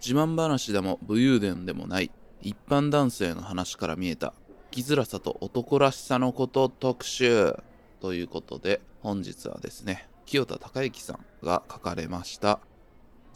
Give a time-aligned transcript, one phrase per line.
[0.00, 2.10] 自慢話でも武勇伝でもない
[2.40, 4.32] 一般男性の話から見えた
[4.70, 7.54] 生きづらさと男らしさのこと特集
[8.00, 12.60] ということで本日はですね清田孝之さんが書かれました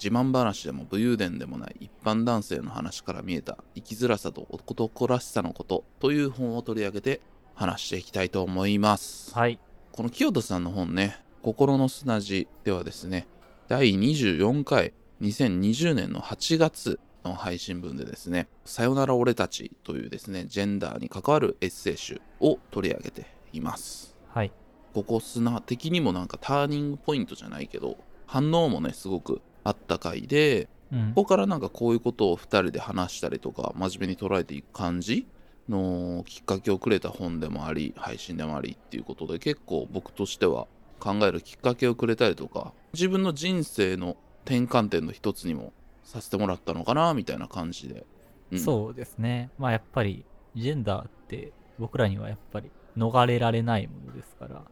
[0.03, 7.21] 自慢話でも武勇伝でもない一般男性の話から見えた生きづらさと男らしさのことという本を取り上げて
[7.55, 9.33] 話していきたいと思います。
[9.35, 9.59] はい。
[9.93, 13.29] この清田さんの本ね、心の砂地ではですね、
[13.69, 14.93] 第24回
[15.25, 24.15] 2020年の8月の配信分でですね、さよなら俺たちというですね、ジェンダーに関わるエッセイ集を取り上げています。
[24.29, 24.53] はい。
[24.93, 27.97] ここ砂的にもなんかターニングポイントじゃないけど、
[28.27, 35.27] 反応もね、すごくあった回で、うんここからなんかこういうことを2人で話したりとか真面目に捉えていく感じ
[35.69, 40.69] のきっかけをくれた本でもあり配信でもありっていうことで結構僕としては
[41.01, 45.73] 考えるきっかけをくれたりとか自分の人生の転換点の一つにも
[46.05, 48.05] させてもらったのかなみたいな感じで、
[48.53, 48.59] うん。
[48.59, 49.51] そうですね。
[49.59, 54.63] まあやっぱり、ジェンダーって僕らにはやっぱり逃れられないものですから、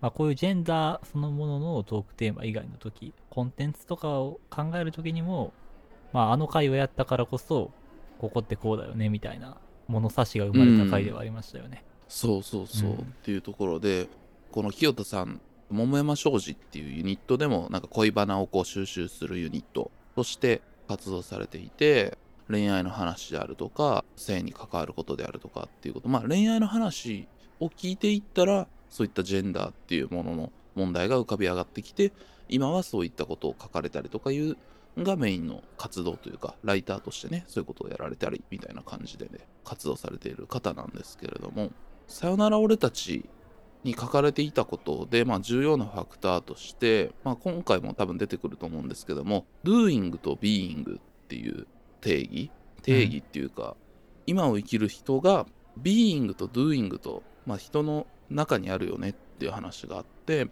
[0.00, 5.52] まあこういうジェンダーそのもののトークテーマ以外の時、コンテンツとかを考える時にも、
[6.12, 7.70] まああの回をやったからこそ、
[8.18, 9.56] ここってこうだよねみたいな
[9.88, 11.84] 物差しが生まれた回ではありましたよね。
[12.08, 12.96] そうそうそう、うん。
[12.96, 14.08] っていうところで
[14.50, 15.40] この清田さん
[15.70, 22.18] 桃山商事っていうユニットでもなんか恋バナをこう収集するユニットとして活動されていて
[22.48, 26.08] 恋愛の話であるとか性に関わることであるとかっていうこと。
[26.08, 27.28] まあ恋愛の話
[27.60, 32.12] を聞いていったらそういったジェンダーっていうものの問題が浮かび上がってきて
[32.48, 34.56] 今はそういったことを書かれたりとかいう
[34.98, 41.70] がメインの活動というかライターとしてねそういうことをやられたりみたいな感じでね活動されている方なんですけれども
[42.08, 43.24] 「さよなら俺たち」
[43.84, 51.66] に書かれていたことで、まあ、重要なファクターとして、まあ、今回も多分出てくると思うんですけども doing と being っていう
[52.00, 52.50] 定義。
[52.82, 53.76] 定義っていうか、
[54.26, 55.46] 今を生きる人が
[55.82, 60.46] being と doing と、まあ、人の中にあるよねっていう話があって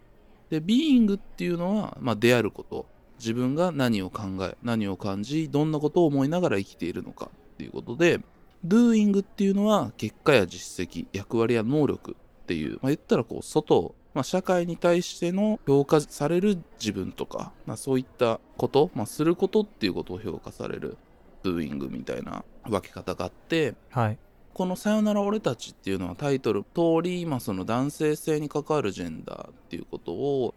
[0.49, 2.85] で being っていうのは、まあ、出会ること。
[3.19, 8.21] 自分が何を考え何を感じどんなことを思いながら生きているのかっていうことで
[8.65, 12.15] doing っていうのは結果や実績役割や能力
[12.49, 20.97] っていう、まあ、言ったらこう外、まあ、社会に対しての評価される自分とか、まあ、そういったこと、まあ、することっていうことを評価される
[21.43, 24.17] doing みたいな分け方があってはい。
[24.51, 30.55] この「さよなら俺たち」っていうのはタイトル通り、まあ、その男性性に関わるジェンダーっていうことを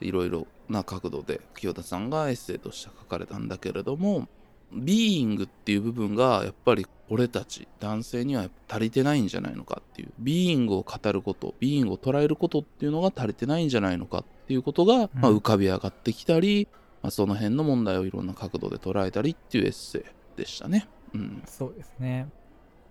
[0.00, 4.28] いろいろな角度で清田さんがエッセイとして書かれたんだけれども
[4.74, 16.68] ビーイングっていう部分がやっぱり俺たち男性には足りてないんじゃないのかっていうビーイングを語ることビーイングを捉えることっていうのが足りてないんじゃないのかっていうことが、まあ、うん浮かび上がってきたり、
[17.02, 20.02] まあ、その辺の問題をいろんな角度で捉えたりっていうエッセイ
[20.38, 20.88] でしたね。
[21.12, 22.28] うん、そうですね。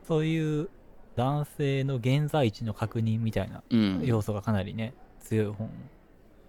[0.07, 0.69] そういう
[1.15, 5.69] 男性の現在地の確認みたいなうん、要素がかなりね、強い本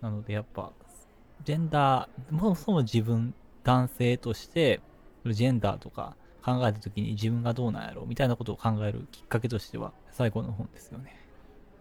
[0.00, 0.72] なのでやっぱ
[1.44, 4.80] ジェンダーそもそも自分男性として
[5.32, 11.16] ジェンダーとか考えた時に自分がどうなんやろうみたいなことを考えるきっかけとしては最高の本ですよね。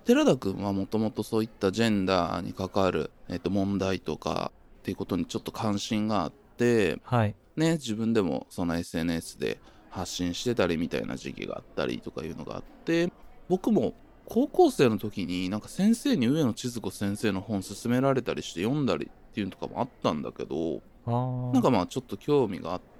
[0.05, 7.35] 寺田君はもともとそういったジェンダーに関わる、えっと問題とかっていうことにちょっと関心があって、はい。
[7.55, 13.11] ね、自分でもその SNS で発信してたりみたいな時期があったりとかいうのがあって
[13.47, 13.93] 僕も
[14.25, 22.92] 高校生の時になんか先生に上野千鶴子先生の本勧められたりして読んだりっていうのとかもあったんだけどなんかまあちょっと興味があって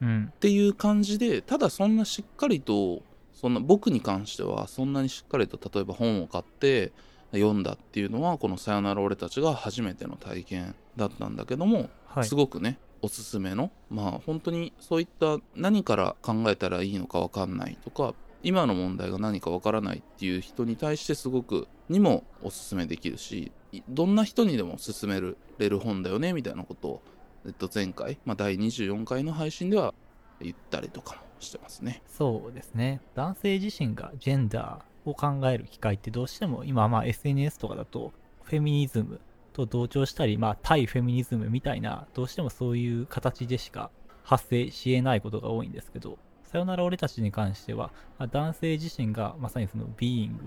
[0.00, 0.32] うん。
[0.34, 6.92] っていう感じでただそんなしっかりとそんな僕に関してはそんなにしっかりと例えば本を買って
[7.32, 12.24] 読んだっていうのはこの「さよなら俺たち」が初めての体験だったんだけども、はい。
[12.24, 27.02] すごくねおすすめのまあ本当にそういった何から考えたらいいのか分かんないとか今の問題が何か分からないっていう人に対してすごくにもおすすめできるしいどんな人にでも勧めれる本だよねみたいなことを、
[27.46, 29.94] えっと、前回、まあ、第24回の配信では
[30.40, 32.02] 言ったりとかもしてますね。
[32.06, 33.00] そうですね。
[33.14, 38.12] 男性自身がジェンダーを考える機会ってどうしても今まあ SNS とかだと
[38.42, 39.20] フェミニズム
[39.52, 43.90] と同調したり、まあ、対フェミニズムみたいなどうしてもそういう形でしか
[44.22, 50.38] 発生し得ないことが多いんですけどさよなら俺たちに関しては、まあ男性自身がまさにそのビーイン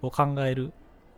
[0.00, 0.72] グを考える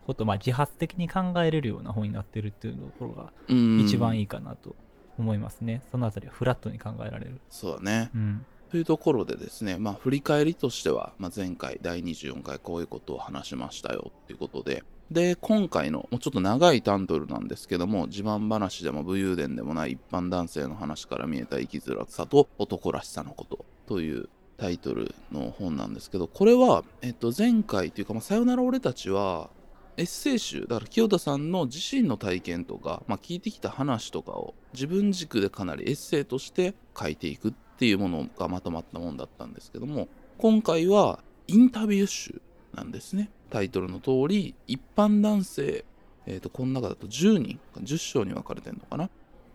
[0.06, 3.80] こと、まあ、自発的に考えれるような本になってるっていうところがうん。
[3.80, 4.76] 一番いいいかなと
[5.18, 7.40] 思いますね、そのあたりはフラットに考えられる。
[7.50, 8.10] そうだね。
[8.14, 8.46] うん。
[8.74, 14.82] というところでですね、まあ、振り返りとしては、まあ、前回第24回こういうことを話しましたよっていうことで
[15.12, 29.50] で今回のもうちょっと長いタントルなんですけども自慢話でも武勇伝でもない一般男性の話から見えた生きづらさと男らしさのことというタイトルの本なんですけどこれは、えっと、前回というか「まあ、さよなら俺たちは」
[29.96, 40.08] エッセイ集だから清田さんの自身の体験とか、まあ、聞いてきた話とかを自分軸でかなりエッセイとして書いていくっていうものがまとまったもんだったんですけども
[40.38, 42.40] 今回はインタビュー集
[42.74, 43.30] なんですね。
[43.50, 45.84] タイトルの通り一般男性、
[46.26, 49.10] えー、とこの中だと10人10章に分かれてるのかな？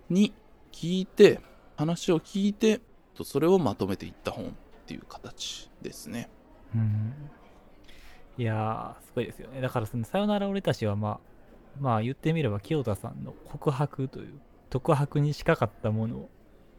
[0.09, 0.33] に
[0.71, 1.41] 聞いて
[1.75, 2.79] 話を聞いて
[3.23, 4.49] それをまとめていった本っ
[4.85, 6.29] ていう形ですね。
[6.73, 7.13] うん。
[8.39, 9.59] いやーすごいですよね。
[9.59, 11.19] だからその「さよなら俺たち」はまあ
[11.79, 14.39] まあ言ってみれば清田さんの告白という
[14.69, 16.29] 独白に近かったものを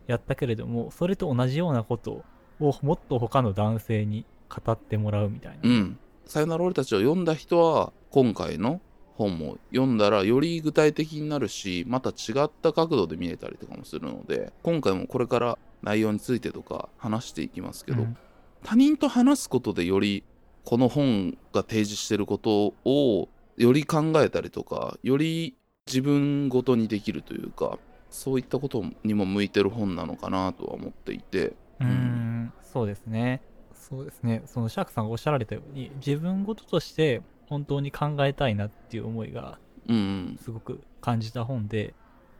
[0.06, 2.24] やったけれどもそれと同じようなこと
[2.60, 5.98] をもっと他の男性に語ってもらうみたいな、うん。
[6.24, 8.80] さよなら俺たちを読んだ人は今回の
[9.16, 18.16] 本も読んだらより具体的になるしまた違った角度で見えたりとかもするので今回もこれから内容についてとか話していきますけど、うん。
[18.62, 20.24] 他人と話すことでより
[20.64, 27.78] この本が提示してることをより考えたりとかより自分ごとにできるというか
[28.10, 31.52] そういったことにも向いてる本なのかなとは思っていて。
[31.80, 32.52] うーん。
[32.62, 33.40] そうですね。
[33.72, 34.42] そうですね。
[34.46, 39.58] そのシャークさんがおっしゃられたように自分事として本当に考えたいなっていう思いが
[39.88, 39.98] うんう
[40.32, 40.38] ん。
[40.42, 41.94] すごく感じた本で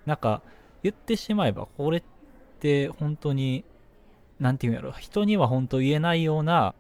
[0.06, 0.43] なんか
[0.82, 2.02] 言ってしまえばこれっ
[2.58, 3.64] て本当に
[4.38, 6.75] なんていうんやろ人には本当言えないような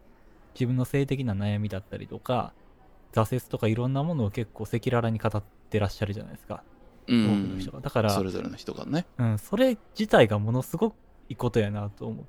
[0.54, 2.52] 自分の性的な悩みだったりとか
[3.12, 6.62] 挫折とかいろんなものを結構赤裸々に語ってらっしゃるじゃないですか。
[7.08, 7.80] う多くんの人が。
[7.80, 9.06] だからそれぞれの人がね。
[9.18, 10.94] うん、それ自体がものすごく
[11.28, 12.24] いいことやなと思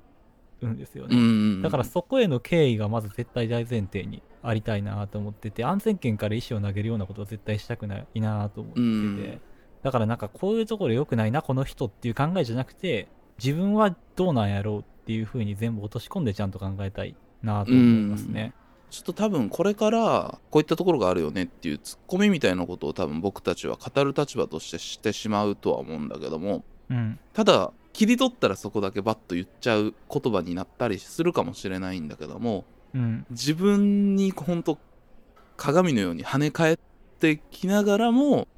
[0.62, 9.40] うんですよね、うんだからそこへの敬意がまず絶対大前提にありたいなと思ってて安全圏から石を投げるようなことは絶対したくないなと思ってて、うん
[9.82, 13.08] だからなんかこういうところ良くないなこの人っていう考えじゃなくて
[13.42, 18.52] 自分はどうなんやろうっていう風に全部落とし込んでちゃんと考えたいなと思いますね。
[18.90, 34.78] ちょっと多分これからこういったところがあるよねっていうツッコミみたいなことを多分僕たちは語る立場としてしてしまうとは思うんだけどもうん、ただ切り取ったらそこだけバッと言っちゃう言葉になったりするかもしれないんだけどもうん、自分にほんと
[35.56, 36.78] 鏡のように跳ね返っ
[37.18, 38.48] てきながらも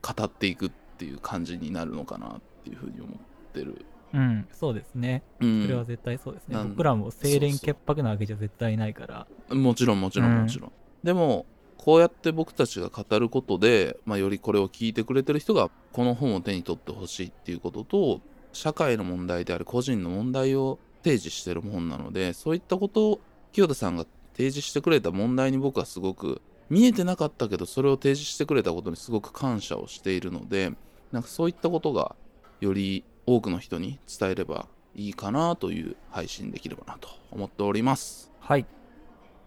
[0.00, 3.16] 語っていくっていう感じになるのかなっていうふうに思っ
[3.52, 3.84] てる。
[4.14, 5.22] うん、そうですね。
[5.40, 6.58] うん、それは絶対そうですね。
[6.68, 9.54] 僕らも清廉潔白なわけじゃ絶対ないから。
[9.54, 10.72] もちろんもちろうんんもちろん、
[11.02, 11.46] でも
[11.84, 18.20] こうやって僕たちが語ることで、まあ、よりこれを聞いてくれてる人がこの本を手に取ってほしいっていうことと
[18.52, 23.20] 社会の問題である個人の問題を提示してる本なのでそういったことを
[23.50, 24.06] 清田さんが
[24.36, 30.72] 提示してくれた問題に僕はすごく見えてなかったけどそれを提示してくれたことにすごく感謝をしているので
[31.10, 32.14] なんかそういったことが
[32.60, 38.30] より多くの人に伝えればいいかなという配信できればなと思っております。
[38.40, 38.66] はい。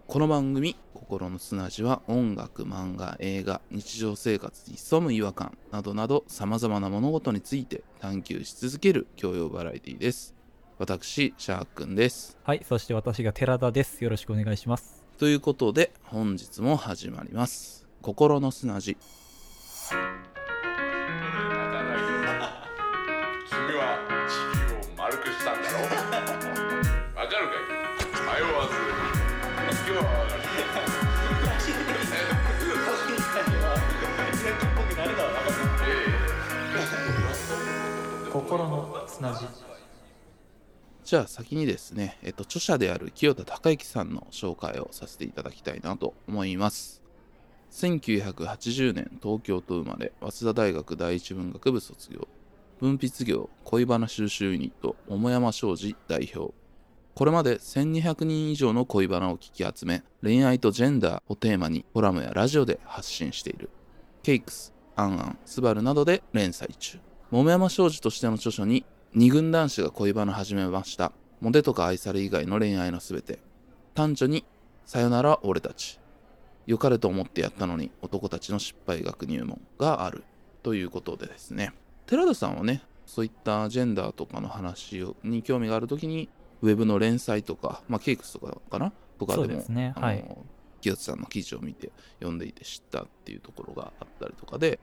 [0.06, 10.32] この番組「心の砂地」は音楽漫画映画日常生活に潜む違和感などなどさまざまな物事について探求し続ける教養バラエティです
[10.78, 12.62] 私シャークンですはい。
[12.64, 14.04] そして私が寺田です。
[14.04, 15.04] よろしくお願いします。
[15.18, 18.96] ということで本日も始まります心の砂地
[38.56, 39.46] 心の砂地。
[41.04, 41.16] じ。
[41.16, 47.02] ゃあ先にですね、えっと、著者である清田孝之さんの紹介をさせていただきたいなと思います。
[47.72, 52.26] 1980年東京と生まれ早稲田大学第一文学部卒業。
[52.80, 56.54] 文筆業恋バナ収集ユニット桃山商事代表。
[57.14, 63.68] これまで1200人以上の恋バナを聞き集め恋愛とジェンダーをテーマにコラムやラジオで発信している。
[64.22, 66.98] ケイクス、アンアン、スバルなどで連載中。
[67.32, 71.10] 桃山商事としての著書に二軍男子が恋バナ始めました。
[71.40, 73.40] モテとか愛され以外の恋愛のすべて。
[73.94, 74.44] 単著に、
[74.84, 75.98] さよなら俺たち。
[76.66, 80.22] 良かれと思ってやったのに男たちの失敗学入門がある。
[80.62, 81.72] ということでですね。
[82.06, 86.28] 寺田さんはね、そういったジェンダーとかの話をに興味があるときに、
[86.62, 88.92] ウェブの連載とか、まあ、ケイクスとかかな？
[89.18, 90.24] とかでも、そうですねはい
[90.80, 91.90] 清津さんの記事を見て
[92.20, 94.78] 読んでいて知ったっていうところがあったりとかで、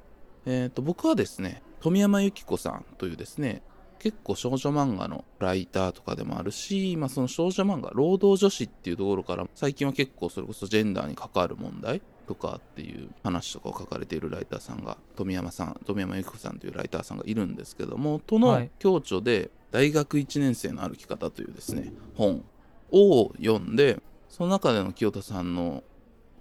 [0.45, 3.61] えー、と僕はですね富山由紀子さんというですね
[3.99, 22.43] 結構少女漫画のライターとかでもあるし、まあ、その少女漫画労働女子っていうところから最近は結構それこそジェンダーに関わる問題とかっていう話とかを書かれているライターさんが富山さん富山由紀子さんというライターさんがいるんですけどもとの共著で「大学1年生の歩き方」というですね本
[22.91, 25.81] を読んでその中での清田さんの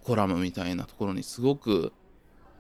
[0.03, 1.93] コラムみたいなところにすごく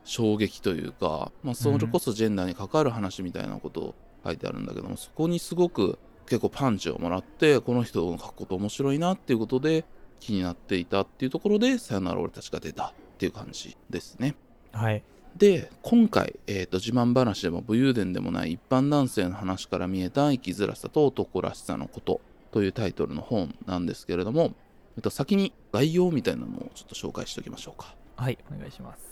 [0.05, 3.95] 衝撃というか、まあ、それこそジェンダーに関わる話みたいなことを
[4.25, 9.85] 書いてあるんだけどもそこにすごく結構パンチをもらってこの人の書くこと面白いなっていうことで
[10.21, 14.37] 気になっていたっていうところで「さよなら俺たち」が出たっていう感じですね。
[14.73, 15.03] はい。
[15.37, 22.21] で今回、えーと自慢話でも武勇伝でもない一般男性の話から見えた生きづらさと男らしさのこと
[22.53, 24.53] というタイトルの本なんですけれども、
[24.97, 27.97] えっと、先に概要みたいなのをちょっと紹介しておきましょうか。
[28.17, 29.12] はい、お願いします。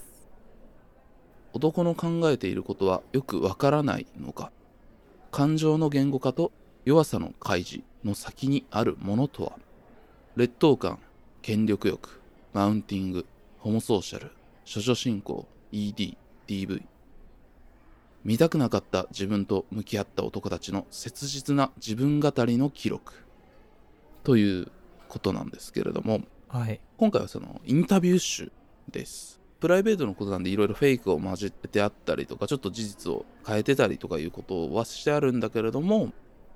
[1.52, 4.50] 男の考えていることはよくわからないのか？
[5.30, 6.52] 感情の言語化と
[6.84, 9.52] 弱さの開示の先にあるものとは？
[10.36, 10.98] 劣等感
[11.42, 12.20] 権力欲
[12.52, 13.26] マウンティング
[13.58, 14.30] ホモソーシャル
[14.72, 16.16] 処女信仰 ED
[16.46, 16.82] DV
[18.24, 23.14] 見たくなかった自分と向き合った男たちの切実な自分語りの記録
[24.24, 24.68] という
[25.08, 26.80] ことなんですけれどもはい。
[26.96, 28.52] 今回はそのインタビュー集
[28.90, 29.39] です。
[29.60, 36.12] プライベートのことなんでいろいろフェイクを混じってあったりとか、ちょっと事実を変えてたりとかいうことはしてあるんだけれども、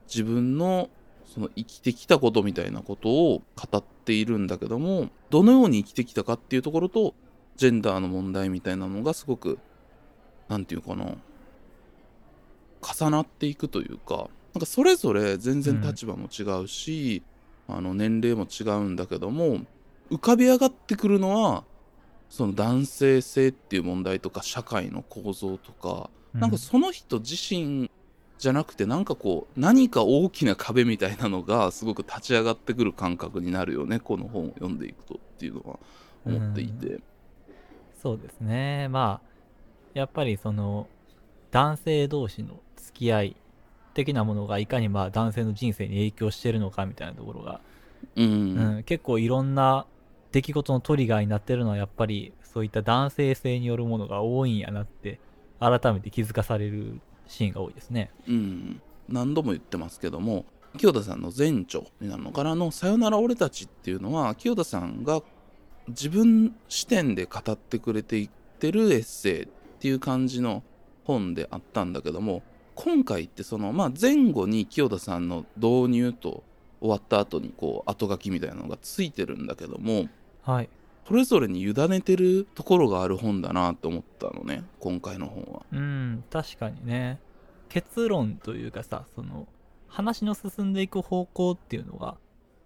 [0.06, 0.88] 自分の
[1.26, 7.14] その生きてきたことみたいなことを語っているんだけども、どのように生きてきたかっていうところと、
[7.56, 9.58] ジェンダーの問題みたいなのがすごく、
[10.48, 11.14] なんていうかな、
[12.82, 17.22] 重なっていくというか、なんかそれぞれ全然立場も違うし、
[17.68, 19.60] あの年齢も違うんだけども、
[20.10, 21.64] 浮かび上がってくるのは
[22.34, 27.88] その男性性っていう問題とか社会の構造とか、なんかその人自身
[28.38, 35.78] じゃなくてなんかこう何か大きな壁みたいなのがすごく立ち上がってくる感覚になるよねこの本を読んでいくとっていうのは
[36.26, 37.00] 思っていて、
[38.02, 38.88] そうですね。
[38.88, 39.28] まあ、
[39.94, 40.88] やっぱりその、
[41.52, 43.36] 男性同士の付き合い
[43.94, 47.60] 的なものがいかにまあ男性の人生に影響してるのかみたいなところが、
[48.16, 48.24] うん。
[48.24, 49.86] うん、結構いろんな
[50.34, 55.20] 出来事のトリガーになってるのはやっぱりそういった男性性によるものが多いんやなって
[55.60, 58.10] 改めて気づかされるシーンが多いですね。
[58.26, 60.44] うん、何度も言ってますけども
[60.76, 65.22] 清田さんの前著になるのかなの「さよなら俺たち」っていうのは清田さんが
[65.86, 69.48] 自分視点で語ってくれていってるエッセイっ
[69.78, 70.64] ていう感じの
[71.04, 72.42] 本であったんだけども
[72.74, 76.42] 今回ってその、まあ、前後に清田さんの導入と
[76.80, 80.08] 終わった後にこう後書きみたいなのがついてるんだけども
[80.44, 80.68] はい。
[81.06, 85.62] それぞれに委ねてるところがある本だなと思ったのね今回の本は。
[85.70, 87.20] うん、確かにね。
[87.68, 89.48] 結論というかさ、その、
[89.88, 92.16] 話の進んでいく方向っていうのが、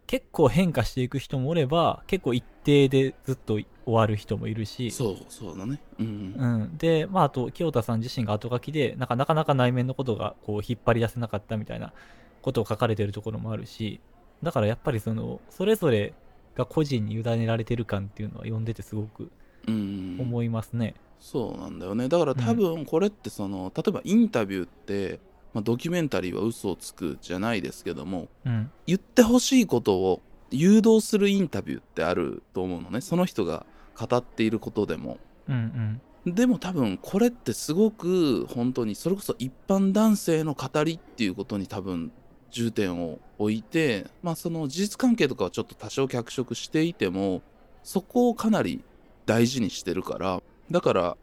[0.07, 5.81] 結構変化していく人もおれば、結構一定でずっと終わる人もいるし、そうそうだね。
[5.99, 6.79] うんうん。
[6.79, 11.93] で、まあ、あと、清田さん自身が後書きで、なんかなかなか内面のことが、こう、引っ張り出せなかったみたいな
[12.41, 14.01] ことを書かれてるところもあるし、
[14.43, 16.15] だからやっぱりその、それぞれ
[16.59, 19.31] が個人に委ねられてる感っていうのは読んでてすごく
[19.67, 20.95] うん思いますね。
[21.21, 25.19] そうなんだよねだから多分これってその、例えばインタビューって、
[25.53, 28.71] まあ、ドキュメンタリーは嘘をつくじゃないですけどもうん。
[28.87, 36.35] 言ってほしいことを誘導するインタビューってあると思うのねその人が語っていることでもうんうん。
[36.35, 42.13] でも多分これってすごく本当にそれこそ一般男性の語りっていうことに多分
[42.51, 47.43] 重点を置いてまあその事実関係とかはちょっと多少脚色していても
[47.83, 48.83] そこをかなり
[49.27, 51.17] 大事にしてるからだから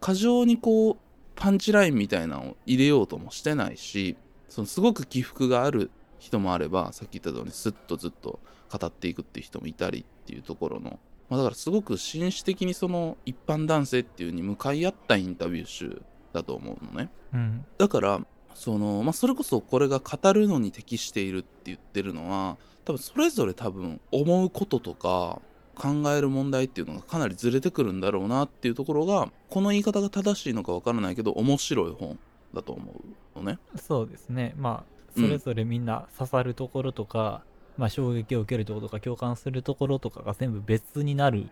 [0.00, 0.96] 過剰にこう
[1.34, 4.16] パンチラインみたいなのを入れようともしてないし
[4.48, 8.38] そのすごく起伏がある人もあればさっき言ったようにスッとずっと
[8.70, 10.98] 語っていくっていう人もいたりっていうところの
[11.32, 16.02] まあ、だからすごく紳士的にその一般男性っていうに向かい合ったインタビュー集
[16.34, 17.64] だと思うのねうん。
[17.78, 18.20] だから
[18.54, 25.40] その、まあ、それこそこれが語るのに適しているって言ってるのは多分それぞれ多分思うこととか
[25.74, 32.18] 考える問題っていうのがかなりずれてくるんだろうなっていうところがこの言い方が正しいのかわからないけど面白い本
[32.54, 32.92] だと思
[33.34, 34.54] うのねそうですね。
[34.56, 37.42] まあ、うんそれぞれみんな刺さるところとか、
[37.76, 41.50] まあ、衝撃を受けるところとか、共感するところとかが全部別になる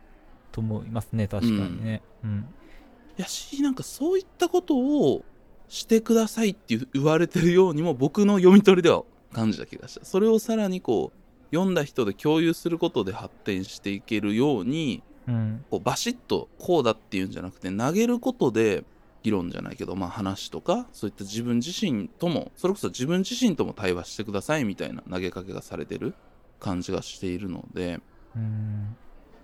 [0.51, 2.03] と思いますね、確かにね。
[2.25, 2.47] うん。
[3.19, 5.25] やしなんかそういったことを
[5.71, 15.65] してくださいって言われてるようにも僕の読み取りでは感じた気がしたそれをさらにこう読んだ人で共有することで発展していけるようにうん。
[15.71, 18.85] こうバシッとこうだっていうんじゃなくて投げることで
[19.23, 26.15] 議論じゃないけど、まあ、話とかそういった自分自身ともそれこそ自分自身とも対話してくださいみたいな投げかけがされてる
[26.59, 28.01] 感じがしているので、
[28.35, 28.97] うん。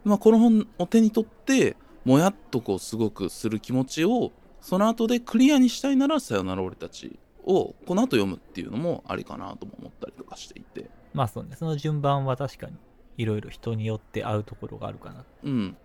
[0.05, 4.33] まあ、この本を手に取ってもやっとこうすごくする気持ちを
[4.67, 10.91] その後でクリアにしたいなら「さよなら俺たち」をこの後読むっていうのもありかなとも思ったりとかしていて。
[11.15, 12.73] まあそうね、その順番は確かに
[13.17, 15.25] いろいろ人によって合うところがあるかな。
[15.45, 15.77] うん。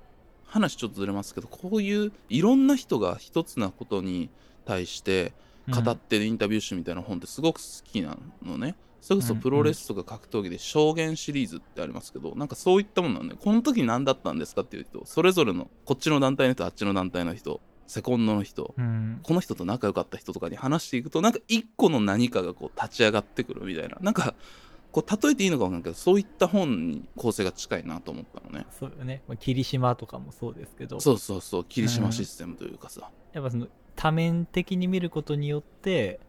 [0.46, 4.32] 話ちょっとずれますけどこういういろんな人が一つなことに
[4.66, 5.34] 対して
[5.70, 8.76] 語ってるインタビュー集みたいな本ってすごく好きなのね。
[9.00, 17.62] それこそプロレスとか格闘技で証言シリーズってありますけど、なんかそういったものなんで、この時何だったんですかっていう人、それぞれのこっちの団体の人、あっちの団体の人、
[17.92, 24.34] セコンドの人、うん、うんこの人と仲良かった人とかに話していくと、なんか一個の何かがこう立ち上がってくるみたいな、なんか
[24.94, 28.66] こう例えていいのか分かんないけど、そういった本に構成が近いなと思ったのね。
[28.80, 29.24] そうよね。
[29.28, 33.10] まあ霧島とかもそうですけど、そうそうそう、霧島システムというかさ。
[33.34, 33.68] やっぱその
[33.98, 36.22] 多面的に見ることによって、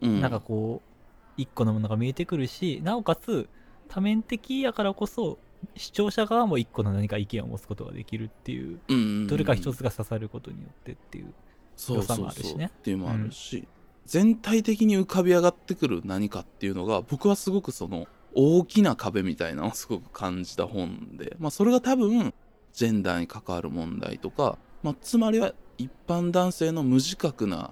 [0.00, 0.88] うん、なんかこう、
[1.36, 3.48] 一個のものが見えてくるし、なおかつ
[3.88, 5.38] 多面的やからこそ、
[5.76, 11.32] 視聴者側も一個の何か意見を持つことができるっていう、うんうんうんどれか一つが刺さることによってっていう。
[11.76, 13.66] そう良さそうそうもあるしねっていうのもあるし、
[14.06, 22.34] 全体的に浮かび上がってくる何かっていうのが僕はすごくその大きな壁みたいなのをすごく感じた本で、まあ、それが多分
[22.72, 27.70] ジェンダーに関わる問題とか、まあ、つまりは一般男性の無自覚な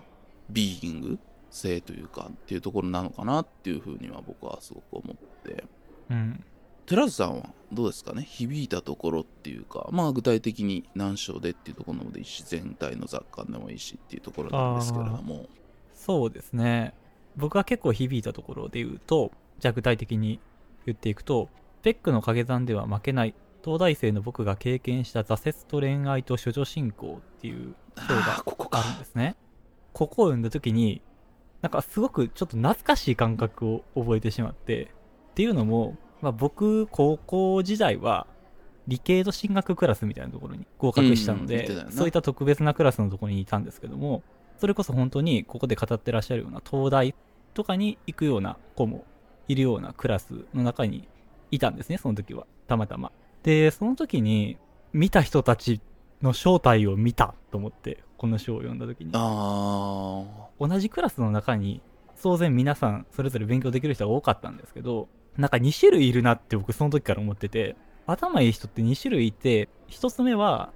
[0.50, 1.18] ビーイング
[1.50, 5.64] 性というかっていうところなのかなっていうふうには僕はすごく思って
[6.10, 6.44] うん。
[6.86, 8.22] 寺津さんはどうですかね？
[8.22, 15.46] 響いたところっていうかまあ具体的に何章でっていうところでもいいし全体の雑感でもいいしっていうところなんですけれども
[15.94, 16.94] そうですね。
[17.36, 20.38] 僕が結構響いたところで言うと、じゃあ具体的に
[20.84, 21.48] 言っていくと、
[21.82, 23.34] ペックの掛け算では負けない、
[23.64, 29.36] 東大生の僕が経験した挫折と恋愛と処女進行っていう章あがあるんかですね。
[29.92, 31.00] ここを読んだ時に、
[31.62, 34.90] なんかすごくちょっと懐かしい感覚を覚えてしまって、
[35.30, 38.26] っていうのも、まあ、僕、高校時代は、
[38.86, 44.22] 理系と進学クラスみたいなところに合格したので、うんそういった特別なクラスのところにいたんですけども、
[44.58, 47.14] それこそ本当にここで語ってらっしゃるような東大
[47.54, 49.04] とかに行くような子も
[49.48, 51.08] いるようなクラスの中に
[51.50, 52.46] いたんですね、その時は。
[52.66, 53.12] たまたま。
[53.42, 54.56] で、その時に
[54.92, 55.80] 見た人たち
[56.20, 59.10] の正体を見たと思って、この章を読んだ時に。
[59.14, 60.24] あ
[60.58, 61.82] 同じクラスの中に
[62.22, 70.72] 当然皆さんそれぞれ勉強できる人が多かったんですけどなんか2種類いるなって僕その時から思ってて頭いい人って2種類いて1つ目は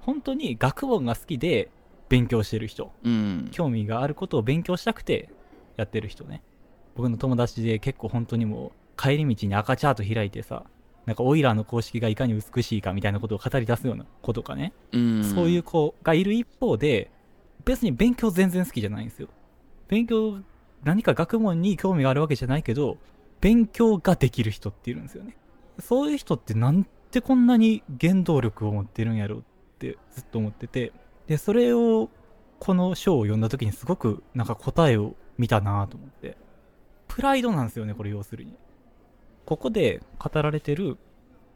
[0.00, 1.70] 本当に学問が好きで
[2.08, 2.92] 勉強してる人。
[3.04, 3.10] ーう
[3.46, 3.48] ん。
[3.50, 5.28] 興味があることを勉強したくて
[5.76, 6.42] やってる人ね。
[6.94, 10.64] 僕の友達で結構本当にもう帰り道に赤チャート開いてさ
[11.08, 14.74] なんかオイラーの公式がいかに美しいかみたいなことを語り出すような子とかね。
[14.92, 15.24] うん。
[15.24, 17.10] そういう子がいる一方で、
[17.64, 19.28] 別に勉強全然好きじゃないんですよ。
[19.88, 20.38] 勉強、
[20.84, 22.98] 何か学問に興味があるわけじゃないけど、
[23.40, 25.36] 勉強ができる人っているんですよね。
[25.80, 29.42] そういう人ってなんでこんなに原動力を持ってるんやろっ
[29.78, 30.92] てずっと思ってて、
[31.26, 32.10] で、それを、
[32.58, 36.36] この章を読んだ時にすごくなんか答えを見たなと思って。
[37.06, 38.56] プライドなんですよね、これ要するに。
[39.44, 40.98] ここで語られてる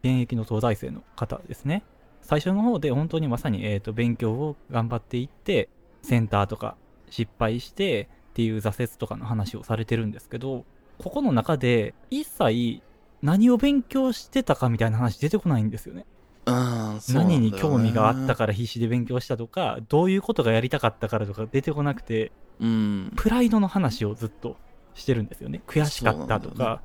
[0.02, 1.82] 現役の東大生の方ですね。
[2.22, 5.68] 最初の方で本当にまさに、えー、と勉強を頑張っていって
[6.02, 6.76] センターとか
[7.10, 10.64] 失敗してっていう挫折とかの話をされてるんですけど
[11.02, 12.82] ここの中で一切
[13.22, 16.06] 何を勉強してたかみたいな話出てこないんですよね。
[16.46, 23.12] うなん何に興味があったから必死で勉強したとかどういうことがやりたかったからとか出てこなくてうん。
[23.16, 24.56] プライドの話をずっと
[24.94, 25.62] してるんですよね。
[25.66, 26.82] 悔しかったとか、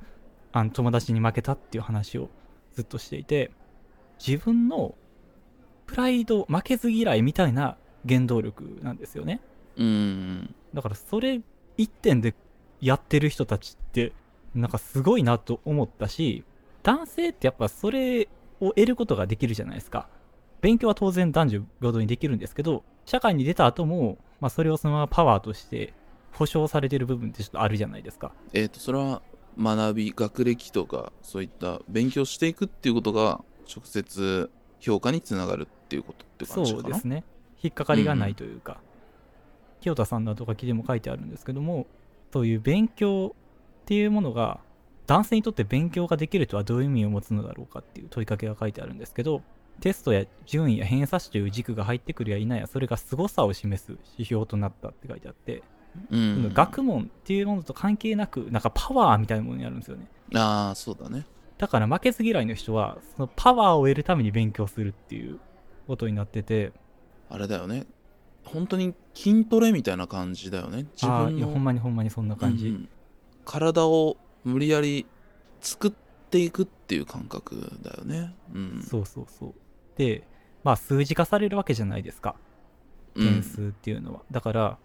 [0.52, 2.30] あの友達に負けたっていう話を
[2.72, 3.50] ずっとしていて
[4.24, 4.94] 自分の
[5.86, 7.76] プライド負けず嫌いみたいな
[8.06, 9.40] 原動力なんですよね。
[9.76, 10.54] うん。
[10.74, 11.40] だからそれ
[11.76, 12.34] 一点で
[12.80, 14.12] やってる人たちって
[14.54, 16.44] なんかすごいなと思ったし
[16.82, 18.28] 男性ってやっぱそれ
[18.60, 20.08] を得ることができるじゃないですか。
[20.60, 25.94] 勉強は当然男女平等にできるんですけど社会に出た後も、まあ、それをそのままパワーとして
[26.32, 28.32] 保証されてる部分ってちょっとあるじゃないですか。
[28.52, 29.22] えっ、とそれは
[29.60, 33.40] 学び学歴とかそういった勉強していくっていうことが
[33.74, 36.82] 直接評価につながるっていうことって感じかな？
[36.82, 37.24] そうですね。
[37.62, 38.80] 引っかかりがないというか、
[39.80, 41.86] 清田さんのと書きでも書いてあるんですけども
[42.32, 43.34] そういう勉強
[43.82, 44.60] っていうものが
[45.06, 49.42] 男性にとって勉強ができるとはどういう意味を持つのだろうかっていう問いかけが書いてあるんですけど
[49.80, 55.62] テストや順位や偏差値という軸が入ってくるや否やそれが凄さを示す指標となったって書いてあって、
[56.10, 56.52] うん。
[56.52, 60.08] 学問っていうものと関係なくなんかパワーみたいなものにあるんですよね。
[60.34, 61.26] ああそうだね。
[61.58, 65.38] だから負けず嫌いの人はそのパワーを得るために勉強するっていう
[65.86, 66.72] ことになってて
[67.28, 67.86] あれだよね
[68.48, 70.86] 本当に筋トレみたいな感じだよね。
[70.94, 71.38] 自分の。
[71.38, 72.88] いやほんまにほんまにそんな感じ、うんうん。
[73.44, 75.06] 体を無理やり
[75.60, 75.92] 作っ
[76.30, 78.34] ていくっていう感覚だよね。
[78.54, 78.82] うん。
[78.82, 79.54] そうそうそう。
[79.96, 80.26] で
[80.64, 82.36] まあ数字化されるわけじゃないですか。
[83.14, 83.26] うん。
[83.26, 84.22] 点数っていうのは。
[84.30, 84.78] だから、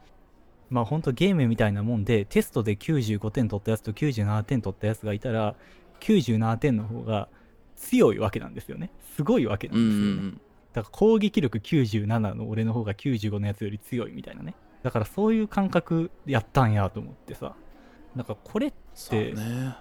[0.69, 5.55] まあ本当ゲームみたいなもんで、テストで95点取ったやつと97点取ったやつがいたら、
[5.99, 7.29] 97点の方が
[7.75, 8.91] 強いわけなんですよね。
[9.15, 10.37] すごいわけなうんですよね。
[10.37, 10.41] ん
[10.73, 14.55] だから攻撃力97の俺の方が95のやつより強いみたいなね。
[14.81, 17.55] だからそういう感覚でやったんやと思ってさ。
[18.15, 18.73] なんかこれっ
[19.09, 19.75] て、ね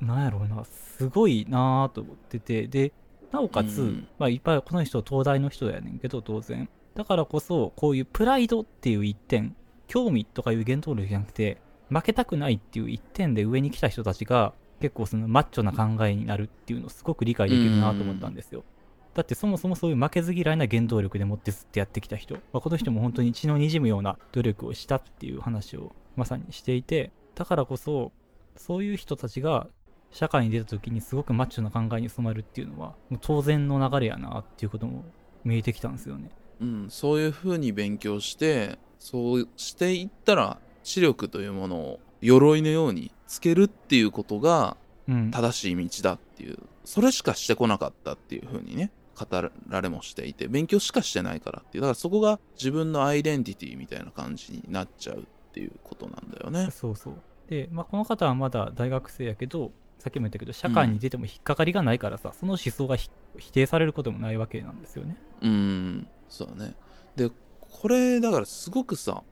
[0.00, 2.92] なんやろうな、すごいなぁと思ってて、で、
[3.32, 6.68] なおかつ、うんまあいっぱいこの人東大の人やねんけど、当然。
[6.94, 9.56] だからこそ、こういうプライドっていう一点、
[9.86, 11.58] 興味とかいう原動力じゃなくて、
[11.88, 18.64] 負けたくないっていう一点で上に来た人たちが、結構そのマッチョな考えになるっていうのをすごく理解できるなと思ったんですよ。
[19.14, 28.12] だってそもそもそういう負けず嫌いな原動力でもってずっとやってきた人、まあ、この人も本当に血の滲むような努力をしたっていう話をまさにしていて、だからこそ、
[28.56, 29.68] そういう人たちが
[30.10, 35.04] 社会に出た時にすごくマッチョな考えに染まるっていうのは、もう当然の流れやなっていうことも
[35.44, 36.30] 見えてきたんですよね。
[36.60, 44.76] うん、そういうふうに勉強してそうしていったら視力というものを鎧のようにつけるっていうことが
[45.08, 45.30] うん。
[45.30, 57.14] 正しい道だっていうそれしかしてこなかったっていうふうにね語られもしていて勉強しかしてないからっていうだからそこが自分のアイデンティティみたいな感じになっちゃうっていうことなんだよねそうそう。
[57.48, 65.16] で、まあ、この方はまだ大学生やけど、さっきも言ったけど、社会に出ても引っかかりがないからさ、その思想がひ否定されることもないわけなんですよね。
[65.42, 66.74] うんそうだね
[67.16, 69.22] でこれだからすごくさ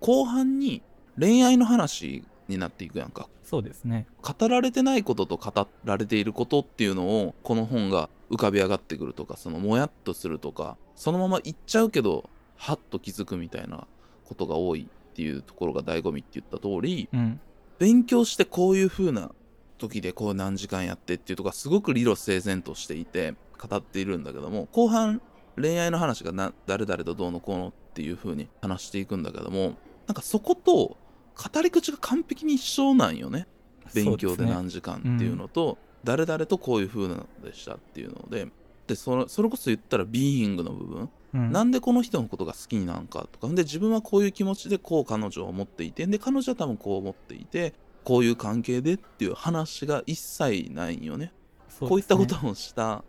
[0.00, 0.82] 後半に
[1.18, 4.06] 恋愛の話になっていくやんかそうですね。
[4.22, 13.86] 語られてないことと語られていることっていうのをこの本が浮かび上がってくるとかそのもやっとするとかそのまま言っちゃうけどはっと気づくみたいな
[14.24, 17.40] ことが多いっていうところが醍醐味って言った通りうん。
[17.78, 19.32] 勉強してこういう風な
[19.78, 25.22] 時でこう何時間やってっていうとかすごく理路整然としていて語っているんだけども後半
[25.56, 33.46] 恋愛の話がな誰々とどうのこうのっていう風に話していくんだけどもなんかそこと語り口が完璧に一緒なんよね
[33.94, 38.48] 勉強で何時間っていうのと、誰々とこういう風なのでしたっていうので
[38.90, 43.54] でそれそれこそ言ったらビーイングの部分、うん、なんでこの人のことが好きになるのかとか。
[43.54, 46.06] で自分はこういう気持ちでこう彼女を思っていて。
[46.06, 51.32] で彼女は多分こう思っていてこういう関係でっていう話が一切ないんよね。
[51.68, 53.04] そこういったことをした。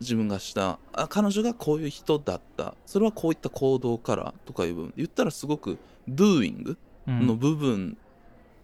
[0.00, 0.78] 自分がした。
[0.92, 2.76] あ彼女がこういう人だった。
[2.86, 4.94] それはこういった行動からとかいう部分。
[4.96, 5.78] 言ったらすごく
[6.08, 6.76] doing
[7.08, 7.26] うん。
[7.26, 7.98] の部分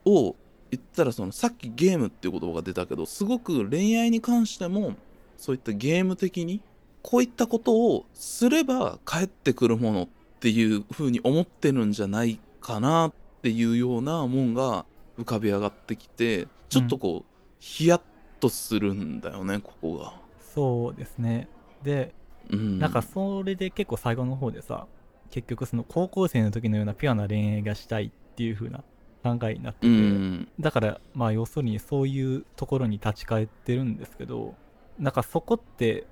[0.05, 0.37] を
[0.71, 4.95] 言ったらそのさっきゲームっていう言葉が出たけどすごく恋愛に関しても
[5.37, 6.61] そういったゲーム的に
[7.03, 10.09] こういったことをすれば返ってくるものっ
[10.41, 14.85] ていう風に思ってるんじゃないかなっていうようなもんが
[15.19, 18.01] 浮かび上がってきてちょっとこう、ヒヤッ
[18.39, 20.15] とするんだよねここが。
[20.55, 21.49] そうですね。
[21.83, 22.15] で、
[22.51, 24.87] うん、なんかそれで結構最後の方でさ、
[25.31, 28.83] 結局その高校生の時のようなピュアな恋愛がしたいっていう風な
[29.23, 30.49] 考えになってて、うん。
[30.59, 34.55] だからまあ要するにそういうところに立ち返ってるんですけど、
[34.99, 36.07] なんかそこって、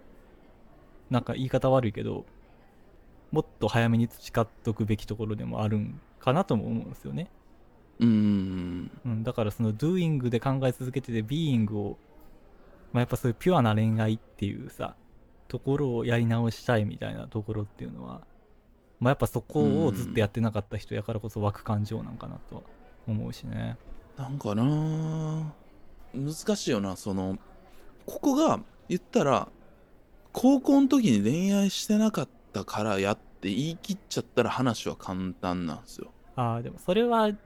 [1.10, 2.26] なんか言い方悪いけど、
[3.30, 7.30] もっと早めに培っとくべきところでもあるんかなとも思うんですよね。
[8.00, 8.90] うん。
[9.04, 11.98] うん、だからその doing で考え続けてて being を、
[12.92, 14.94] まあ、やっぱそういうピュアな恋愛っていうさ、
[15.48, 18.22] ところをやり直したいみたいなところっていうのは、
[19.00, 22.62] まあやっぱそこをずっとやってなかった人やからこそ湧く感情なんかなとは
[23.12, 23.76] 思うしね。
[24.16, 25.52] なんかなあ
[26.14, 27.38] 難しいよなその
[28.06, 29.48] ここが言ったら
[30.32, 37.38] 高校の時に恋愛してなかったからやって言い切っちゃったら話は簡単なんですよああ、でもそれは言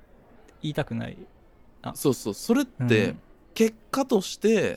[0.63, 1.19] いたくない。
[1.95, 3.21] そうそうそれっうてん
[3.55, 4.77] 結果として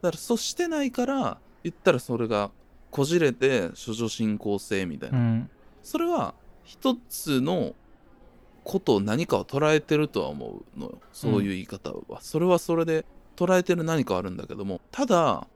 [0.00, 2.50] だからそうしてないから言ったらそれが
[2.90, 5.50] こじれて処女進行性みたいな、うん。
[5.82, 7.74] それは一つの
[8.66, 10.98] ことを何かを捉えてるとは思うのよ。
[11.12, 15.46] そういう言い方は、それはそれで捉えてる何かあるんだけどもただ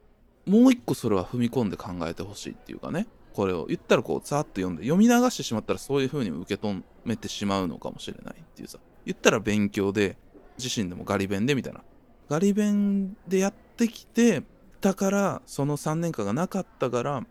[0.47, 3.07] もう一個それは踏み込んで考えてほしいっていうかね。
[3.33, 8.79] これを言ったらこうさーっと読んで読み流してしまったらそういう風に受け止めてしまうのかもしれないっていうさ。
[9.05, 10.17] 言ったら勉強で
[10.59, 11.83] 自身でもガリ勉でみたいな。
[12.29, 14.43] ガリ勉でやってきて
[14.81, 17.25] だからその3年間がなかったから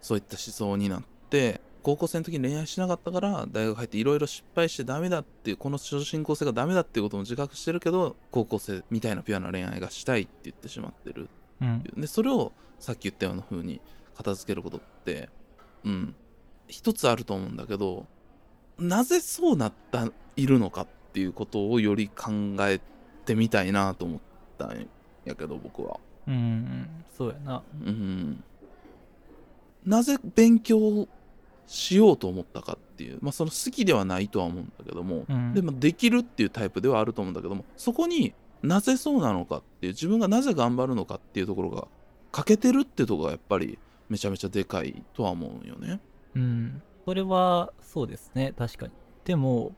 [0.00, 11.28] そういった思想になって高校生の時に恋愛しなかったから大学入っていろいろ失敗してダメだっていうこの初進行性がダメだっていうことも自覚してるけど高校生みたいなピュアな恋愛がしたいって言ってしまってる
[11.60, 11.82] うん。
[11.96, 13.80] でそれをさっき言ったような風に
[14.16, 15.28] 片付けることって
[15.84, 16.14] うん
[16.68, 18.06] 一つあると思うんだけど
[18.78, 22.80] なぜそうなったいるのかっていうことをより考え
[23.24, 24.20] てみたいなと思っ
[24.56, 24.88] たん
[25.24, 26.88] やけど僕はうん、うん。
[27.16, 27.62] そうやな。
[27.84, 28.44] うん
[29.84, 31.08] なぜ勉強
[31.70, 41.86] しようと思ったかっていう、まあ、その好きではないとは思うんだけども、うんでもできるっていうタイプではあると思うんだけどもそこになぜそうなのかっていう自分がなぜ頑張るのかっていうところが
[42.32, 43.78] 欠けてるってところがやっぱり
[44.08, 46.00] めちゃめちゃでかいとは思うよね。
[46.34, 46.82] うん。
[47.04, 48.52] それは、そうですね。
[48.58, 48.92] 確かに。
[49.24, 49.72] でも、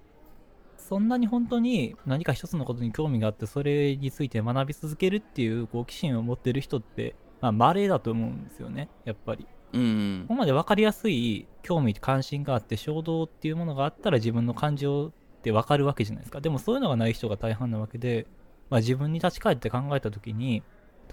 [0.79, 8.89] そんなに本当に何か一つのことに興味があって、それについて学び続けるっていう好奇心を持ってる人って、まあ、稀だと思うんですよね。
[9.05, 9.47] やっぱり。
[9.73, 15.11] うんここまで分かりやすい興味、関心があって、衝動っていうものがあったら自分の感情っ
[15.43, 16.41] て分かるわけじゃないですか。
[16.41, 18.27] でもそういうのがない人が大半なわけで、
[18.71, 20.63] まあ、自分に立ち返って考えた時に、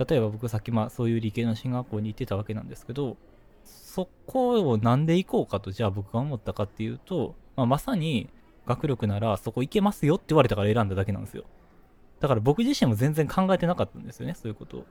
[0.08, 3.18] 例えば僕さっきまあそういう理系の進学校に行ってたわけなんですけど、
[3.64, 8.30] そこをなんで行こうかとじゃあ僕が思ったかっていうと、まあ、まさに
[8.66, 11.44] 学力ならそこ行けますよって言われたから選んだだけなんですよ。
[12.20, 14.86] だから僕自身も全然考えてなかったんですよね、そういうことを。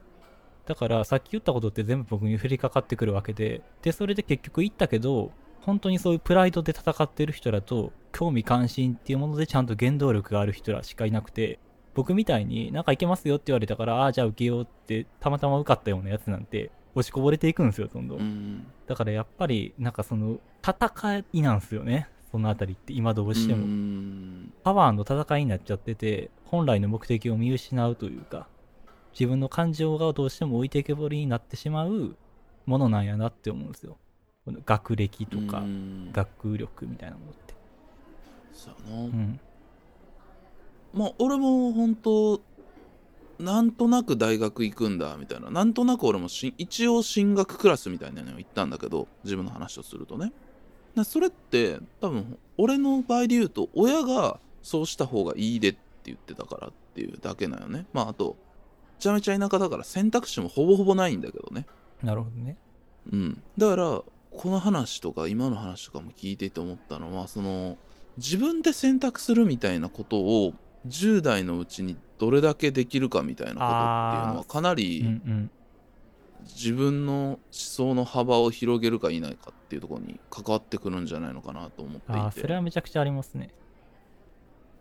[0.68, 11.58] だからさっき言ったことって全部僕に降りかかってくるわけで、で、それで結局行ったけど、本当にそういうプライドで戦ってる人らと、興味関心っていうものでちゃんと原動力がある人らしかいなくて、
[11.94, 18.18] 僕みたいになんか行けますよって言われたから、ああ、じゃあ受けようって、たまたま受かったようなやつなんて、落ちこぼれていくんですよ、どんどん。
[18.18, 22.08] うんだからやっぱり、なんかその、戦いなんですよね。
[22.30, 23.64] そのあたりって、今どうしても。
[23.64, 28.48] うんパワーの戦いになっちゃってて、本来の目的を見失うというか、
[29.12, 32.16] 自分の感情がどうしても置いてけぼりになってしまう
[32.66, 33.96] ものなんやなって思うんですよ。
[34.64, 37.54] 学歴とかう、ん学力みたいなものって。
[38.52, 39.40] そうやなうん。
[40.92, 42.40] まあ俺も本当
[43.38, 50.32] なんとなく大学行くんだみたいななんとなく俺もし一応進学クラスみたいなのを行ったんだけど自分の話をするとね
[50.96, 58.47] でそれって多分俺の場合で言うと親がそうした方がいいでって言ってたからっていうだけなよねまああとめ
[58.98, 61.66] ちゃめちゃ田舎だから選択肢もほぼほぼないんだけどね
[62.02, 62.56] なるほどね。
[63.12, 67.76] うん、だからこの話とか今の話とかも聞いていて思ったのはその
[68.18, 70.52] 自分で選択するみたいなことを
[70.86, 75.50] 10代のうちにどれだけできるかみたいなことっていうのはかなうんうりん。
[76.44, 83.50] 自分の思想の幅を広げるか否かっていうところに関わってくるんじゃないのかなと思っていてそれはめちゃくちゃありますね。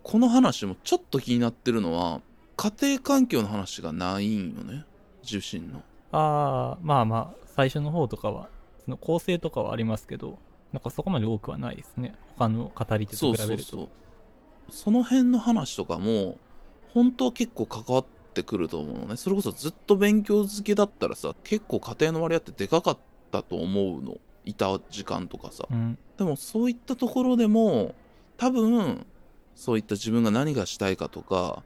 [0.04, 2.22] この話もちょっと気になってるのは
[2.58, 4.84] 家庭環境の話がないんよね？
[5.24, 5.82] 受信の。
[6.12, 8.50] ああ、まあまあ、最初の方とかは、
[8.84, 10.40] その構成とかはありますけど、
[10.74, 12.16] なんかそこまで多くはないですね。
[12.38, 13.64] 他の語り手そと比べると。
[13.64, 13.90] うそうそう
[14.70, 16.38] その辺の話とかも
[16.94, 22.98] 本当は結構関わってくると思うのねそれこそずっと勉強漬けだったらさ結構家庭の割合ってでかかっ
[23.32, 25.98] たと思うのいた時間とかさうん。
[26.18, 27.96] でもそういったところでも
[28.38, 29.06] 多分
[29.56, 31.64] そういった自分が何がしたいかとか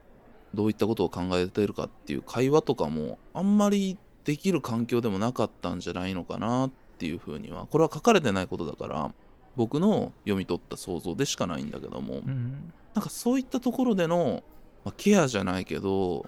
[0.54, 9.12] どういったことを考えてるかっていう会話とかもあんまりできる環境でもなかったんじゃないのかなっていうふうにはこれは書かれてないことだから
[9.56, 12.72] 僕の読み取った想像でしかないんだけども、うん。
[12.94, 14.42] なんかそういったところでの、
[14.84, 16.26] まあケアじゃないけど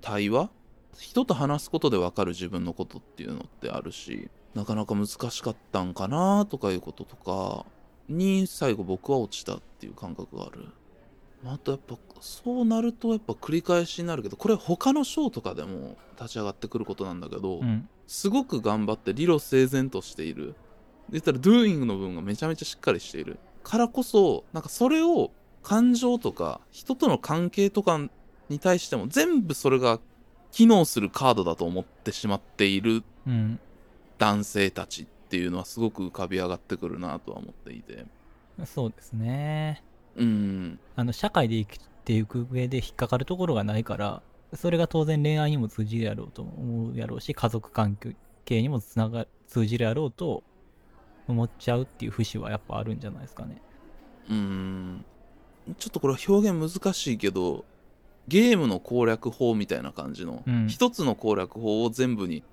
[0.00, 0.50] 対話
[0.98, 7.66] 人と話すことで分かる自分のことっていうのってあるしなかなか難しかったんかなとかいうこととか
[8.08, 10.68] に最後僕は落ちたっていう感覚がある。
[11.52, 17.88] あとやっぱそうなるとやっぱ繰り返しになるけどこれ他の章とかでも立ち上がってくることなんだけど、うん。
[18.06, 20.54] すごく頑張って理路整然としている
[21.10, 25.32] 言ったら doing の部分がめちゃめちゃしっかりしているからこそなんかそれを
[25.64, 27.98] 感情とか人との関係とか
[28.48, 29.98] に対しても全部それが
[30.52, 33.58] 機能するカードだと思ってしまっているうん。
[34.18, 38.06] 男性たちっていうのはすごく浮かび上がってくるなとは思っていて
[38.64, 39.82] そうですね。
[40.16, 40.78] うん。
[40.96, 44.22] あの、社会で生きていく上で引っかかるところがないから、
[44.54, 47.96] それが当然恋愛にも通じるやろうと思うやろうし、家族関
[48.44, 50.42] 係にもつなが、通じるやろうと
[51.28, 53.60] 思っちゃうっていう節はやっぱあるんじゃないですかね。
[54.30, 55.04] うん。
[55.78, 57.64] ちょっとこれは表現難しいけど
[58.28, 60.68] ゲームの攻略法みたいな感じの、うん。
[60.68, 62.44] 一つの攻略法を全部に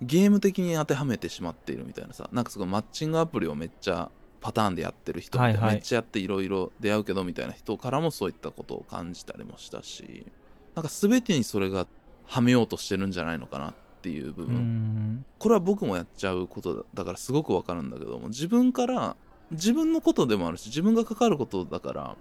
[0.00, 4.10] ゲーム的に当てはめてしまっているみたいなさなんかすごいマッチングアプリをめっちゃ
[4.42, 10.26] パターンでやってる人みたいな、はいはいめっちゃやっていろいろ出会うけどみたいな人からもそういったことを感じたりもしたし
[10.74, 11.86] なんか全てにそれが
[12.26, 15.24] はめようとしてるんじゃないのかなっていう部う分、ん。
[15.38, 19.16] これは僕もやっちゃうことだだからすごくわかるんだけども自分から
[19.52, 22.16] 自分のことでもあるし自分が関わることだから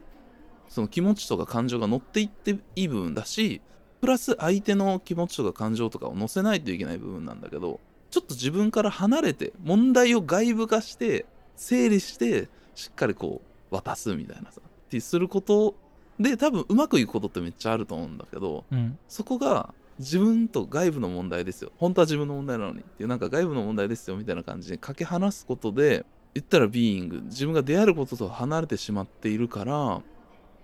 [0.69, 3.61] その気持ちとか感情が乗っていっていい部分だし
[3.99, 7.79] プラス相手の気持ちとか感情とかを乗せないといけない部分なんだけど
[8.09, 15.75] ちょっと自分から離れて問題を外部化して整理してしっかりこう渡すみたいなさってすること
[16.19, 18.97] で多分うまくいくことってめっちゃあると思うんだけどうん。
[19.07, 21.71] そこが自分と外部の問題ですよ。
[21.77, 30.01] 本当は自分の問題なのにっていうなんか外部の問題ですよみたいな感じでかけ離すことで言ったらビーイング自分が出会えることと離れてしまっているから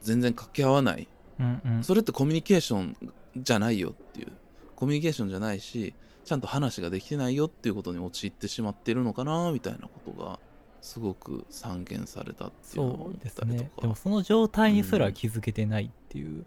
[0.01, 1.07] 全然掛け合わない。
[1.39, 1.83] うんうん。
[1.83, 2.97] それってコミュニケーション
[3.37, 4.31] じゃないよっていう。
[4.75, 10.39] コミュニケーションじゃないしちゃんと話ができてないよっていうことに陥ってしまっているのかなみたいなことが
[10.81, 13.63] すごく散見されたっていうのをですたりとか。
[13.63, 16.45] ねでもその状態にすら気づけてないっていう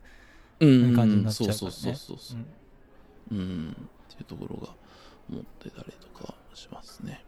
[0.61, 0.95] うん。
[0.95, 1.59] 感じになっちゃうからね。
[1.61, 2.38] そうそうそうそう
[3.33, 3.35] う。
[3.35, 3.71] んうん。
[3.71, 3.75] っ
[4.09, 4.75] ていうところが
[5.31, 7.25] 思ってたりとかしますね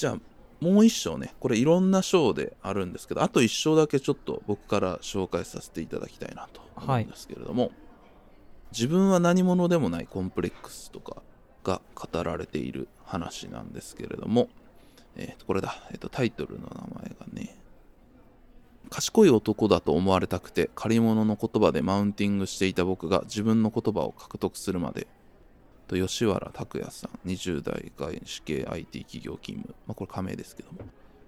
[0.00, 0.16] じゃあ
[0.64, 7.70] もう一章ねこれいろんな章であるんですけどあと一章だけちょっと僕から紹介させていただきたいなと思うんですけれども、
[8.72, 11.22] 自分は何者でもないコンプレックスとか
[11.64, 14.48] が語られている話なんですけれども、
[15.16, 17.54] えーとこれだ、えーとタイトルの名前がね
[18.88, 25.06] 賢い男だと思われたくて借り物の言葉でマウンティングしていた僕が自分の言葉を獲得するまで
[25.90, 27.28] と吉原拓也さん。
[27.28, 30.78] 20代外資系 IT 企業勤務、まあ、これ仮名ですけども。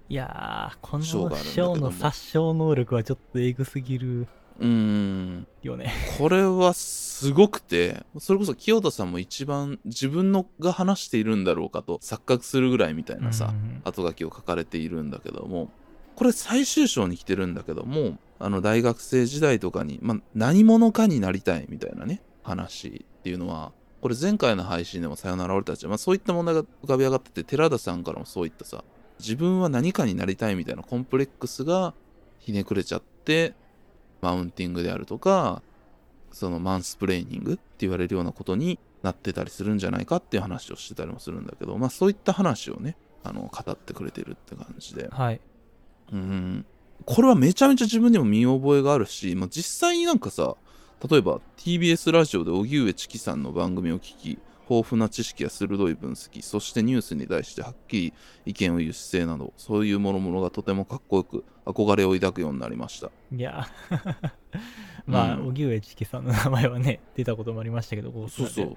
[0.09, 1.75] いやーこの章があるんだけども。
[1.75, 4.27] 章の殺傷能力はちょっとエグすぎる
[4.59, 5.47] うーん。
[5.63, 5.91] よね。
[6.17, 13.81] これはすごくてそれこそ清田さんも一番自分のが話しているんだろうかと錯覚するぐらいみたいなさ、うん。
[13.83, 15.69] 後書きを書かれているんだけども。
[16.15, 23.71] これ最終章に来てるんだけどもあの大学生時代とかに、まあ、何者かになりたいみたいなね話っていうのは
[24.03, 28.83] これ前回の配信でも「さよなら俺たち」まあ、そういった問題が浮かび上がってて寺田さんからもそういったさ
[29.17, 31.93] 自分は何かになりたいみたいなコンプレックスが
[32.37, 33.55] ひねくれちゃって
[34.19, 35.61] マウンティングであるとか
[36.33, 45.07] そのマンスプレーニングって言われるようなことになってたりするんじゃないかっていう話をしてたりもするんだけどまあそういった話をねあの語ってくれてるって感じで。
[45.09, 45.39] はい。
[46.11, 46.65] うん。
[47.05, 50.57] これはめちゃめちゃ自分にも見覚えがあるし、まあ、実際になんかさ
[51.09, 54.39] 例えば TBS ラジオで荻上チキさんの番組を聞き
[54.69, 58.13] 豊富な知識や鋭い分析そしてニュースに対してはっきり
[58.45, 63.09] 意見を言う姿勢などそういうものものがとてもかっこよく憧れを抱くようになりました。
[63.35, 63.67] いや。
[65.05, 65.47] まあうん。
[65.47, 68.75] 荻上チキさんの名前はね出たこともありましたけどこそうそう。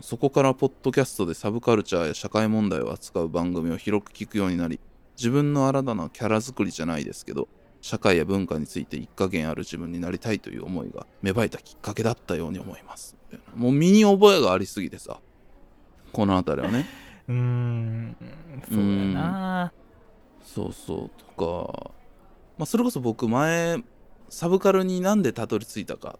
[0.00, 4.80] そこからポッドキャストでサブカルチャーや社会問題を扱う番組を広く聞くようになり
[5.16, 7.46] 自分の新たなキャラ作りじゃないですけど
[7.84, 13.14] 社会や文化について一加減ある自分になりたいという思いが芽生えたきっかけだったように思います。
[13.54, 15.20] もう身に覚えがありすぎてさ
[16.10, 16.86] この辺りはね。
[17.28, 18.16] うーん。
[18.70, 19.72] そうだな。
[20.42, 21.90] そうそうとか。
[22.56, 23.84] まあそれこそ僕前
[24.30, 26.18] サブカルになんでたどり着いたか。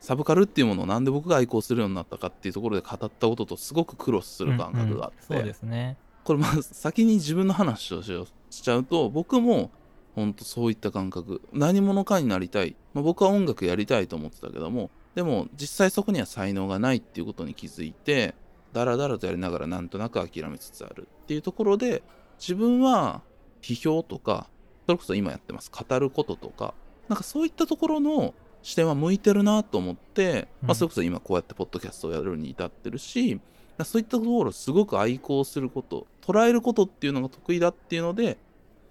[0.00, 5.96] サブカルっていうものをなんで僕が愛好するようになったかっていうところで語ったこととすごくクロスする感覚があって、うんうんそうですね。
[6.24, 8.12] これまあ先に自分の話をし
[8.50, 9.70] ちゃうと僕も
[10.14, 11.42] ほんとそういった感覚。
[11.52, 18.34] 何者かになりたい、まあ、僕は音楽やりたいと思ってたけどもでも実際そこには才能がないっていうことに気づいて
[18.72, 21.08] ダラダラとやりながらなんとなく諦めつつある。
[21.24, 22.02] っていうところで
[22.38, 23.22] 自分は
[23.62, 24.48] 批評とか
[24.86, 25.70] それこそ今やってます。
[25.70, 26.74] 語ることとか
[27.08, 30.68] なんかそういったところの視点は向いてるなと思って、うん。
[30.68, 33.40] まあ、それこそ今こうやってポッドキャストをやるに至ってるし
[33.82, 38.38] そういったところをすごく愛好すること捉えることっていうのが得意だっていうので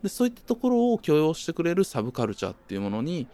[0.03, 3.27] でそういったところを許容してくれるサブカルチャーっていうものに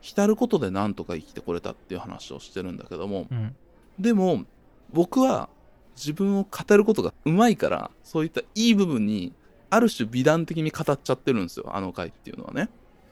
[0.00, 3.54] 浸ることでなんとか生きてこれたっていう話をしてるんだけどもうん。
[3.98, 4.44] でも
[4.92, 5.48] 僕は
[5.96, 9.32] 自分を語ることがうまいからそういったいい部分に
[9.70, 12.68] ある種美談的に語っちゃってるんですよあの回っていうのはね。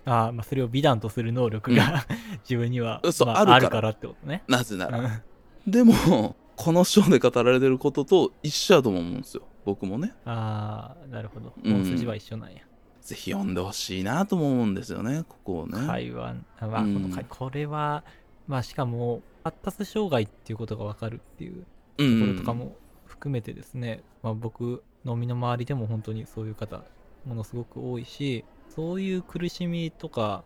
[0.07, 2.05] ああまあそれを美談とする能力が、
[2.45, 3.91] 自分には、まあ、あるから。
[3.91, 4.43] ってことね。
[4.47, 4.99] なぜなら。
[4.99, 5.23] うん。
[5.67, 10.13] でもこの章で語られてることと一緒だと思うんですよ僕もね。
[10.27, 11.55] ああなるほど。
[11.63, 11.73] うん。
[11.73, 12.59] 本筋は一緒なんや、
[13.05, 15.87] ぜひ読んでほしいなとも思うんですよねここをね。
[15.87, 16.95] 会話あまあ、うん。
[16.95, 18.03] この回これは
[18.49, 21.65] まあしかも発達障害っていうことが分かるっていう
[21.97, 22.21] とうん。
[22.21, 26.83] ころとかも含めてですね、まあ、僕の身の回りでも本当にそういう方
[27.27, 28.45] ものすごく多いし
[28.75, 30.43] そういう苦しみとか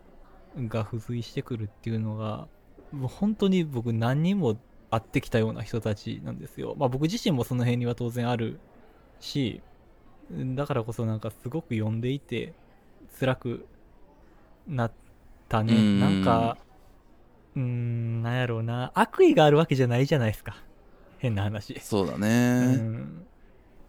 [0.57, 2.47] が付随してくるっていうのが
[2.91, 4.57] もう本当に僕何人も
[4.91, 6.75] 会ってきたような人たちなんですよ。
[6.77, 8.59] まあ僕自身もその辺には当然ある
[9.19, 9.61] し
[10.31, 12.53] だからこそなんかすごく読んでいて
[13.19, 13.65] 辛く
[14.67, 14.91] なっ
[15.47, 15.73] たね。
[15.73, 15.99] うん。
[15.99, 16.57] なんか
[17.55, 18.91] うーんなんやろうな。
[18.93, 20.55] 悪意があるわけじゃないじゃないですか。
[21.17, 21.79] 変な話。
[21.79, 23.25] そうだうね、ん。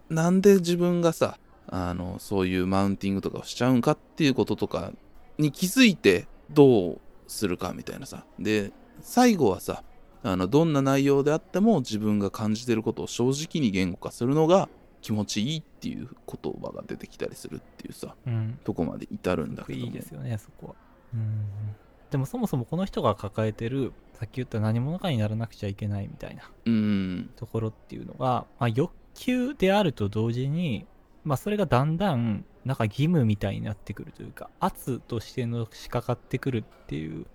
[0.09, 1.39] なんで自分がさ
[1.69, 4.93] あのそういうマウンティングとかをしちゃうんかっていうこととか
[5.39, 8.25] に気づいてどうするかみたいなさ。
[8.39, 8.73] で
[9.03, 9.83] 最後はさ
[10.23, 14.69] あのどんな内容であっても自分が感じてることを正直に言語化するのが
[15.01, 18.59] 気持ちいいっていう言葉が出てきたりするっていうさうん。
[18.65, 19.85] とこまで至るんだけども。
[19.87, 20.75] いいですよねそこは。
[21.15, 21.47] うん。
[22.11, 27.31] でもそもそもこの人が抱えてるさっき言った何者かにならなくちゃいけないみたいなうん。
[27.37, 30.87] ところっていうのが、まあ、欲求であると同時に、
[31.25, 37.27] まあ、それがだんだんなんか義務みたいになってくるというか圧としてのしかかってくるっていう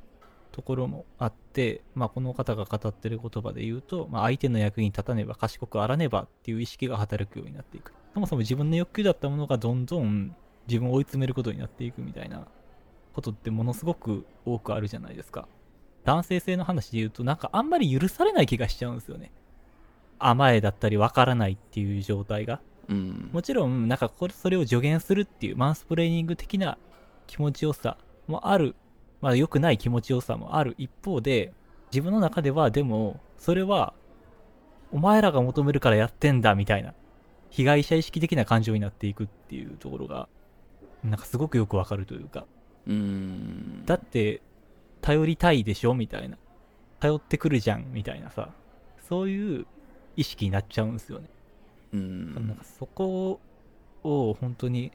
[0.56, 7.92] ところもあって、まあ、この方が語ってる言葉で言うと、まあ、相手の役に立たねば賢くあらねばっていう意識が働くようになっていく。
[8.14, 10.34] そもそも自分の欲求だったものがどんどん
[10.66, 12.48] 自分を追い詰めることになっていくみたいな
[13.12, 15.46] ことってものすごく多くあるじゃないですか。
[16.06, 19.34] 男性性の話で言うとなんかあんまり許されない気がしちゃうんですよね。
[20.20, 22.62] 甘えだったりわからないっていう状態が。
[22.88, 23.30] うん。
[23.34, 26.78] もちろんなんかこれそれを助言するっていうマンスプレーニング的な
[27.28, 27.98] 気持ちよさ
[28.28, 28.76] もある
[29.22, 31.54] まあ良くない気持ちよさもある一方で
[31.92, 33.94] 自分の中ではでもそれは
[34.92, 36.94] お前らが求めるからやってんだみたいな
[37.50, 40.28] 被害者意識的な感情になっていくっていうところが
[41.04, 42.46] なんかすごくよくわかるというか。
[42.88, 43.86] うん。
[43.86, 44.42] だって
[45.02, 46.38] 頼りたいでしょみたいな。
[47.00, 48.50] 頼ってくるじゃんみたいなさ。
[49.08, 49.68] そういう
[50.16, 51.30] 意識になっちゃうんですよね。
[51.94, 52.48] うん。
[52.48, 53.40] なんかそこ
[54.04, 54.92] を本当に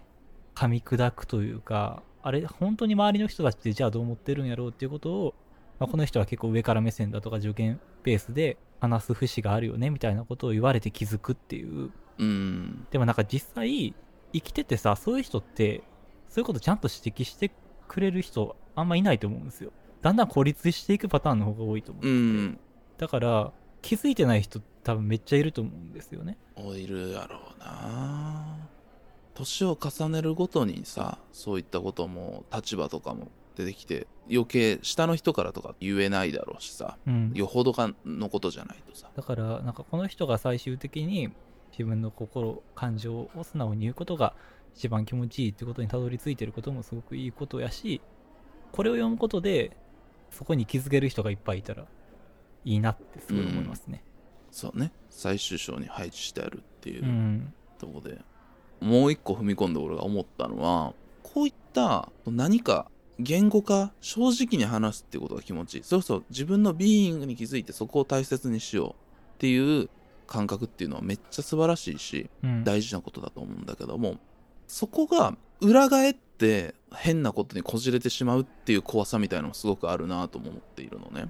[0.55, 5.35] 噛み砕くというか、あれ、本当に周りの人たちってじゃあどう思ってるんやろうっていうことを、
[5.79, 11.91] まあ、この人は結構上から目線だとか助言ベースで話す節があるよねみたいなことを言われて気づくっていう。
[12.19, 13.95] うんでもなんか実際、
[14.33, 15.83] 生きててさ、そういう人って、
[16.29, 17.51] そういうことちゃんと指摘して
[17.89, 19.73] くれる人あんまいないと思うんですよ。
[20.03, 22.07] だんだん孤立していくパターンの方が多いと思う。
[22.07, 22.61] うん
[22.99, 26.37] だから、気づいてない人多分めっちゃいると思うんですよね。
[26.57, 28.69] おいるやろうな
[29.41, 37.33] 年を重ねるごとにさそういったことも立場とかも出てきて余計下の人からとか言えないだろうしさうん。
[37.35, 41.31] よほどかのことじゃないとさだから、なんかこの人が最終的に
[41.73, 44.35] 自分の心、感情を素直に言うことが
[44.75, 48.01] 一番気持ちいいってことにたどり着いてることもすごくいいことやし、
[48.73, 49.77] これを読むことで、
[50.31, 51.85] そこに気づける人がいっぱいいたら
[52.65, 54.05] いいなってすごい思いますね。
[54.53, 57.53] そうね最終章に配置してあるっていううん。
[57.79, 58.21] とこで、
[58.81, 65.85] もう一個踏み込んで俺が思ったのはこういった何か言語化正直に話すっていうことが気持ちいい。
[65.85, 68.91] それこそ自分のビーイングに気づいてそこを大切にしよう。
[68.91, 68.95] っ
[69.39, 69.89] ていう
[70.27, 72.65] 感覚っていうのはめっちゃ素晴らしいしうん。
[72.65, 74.17] 大事なことだと思うんだけども
[74.67, 81.29] そこが裏返って変なことにこじれてしまうっていう怖さみたいなのもすごくあるなとも思っているのね。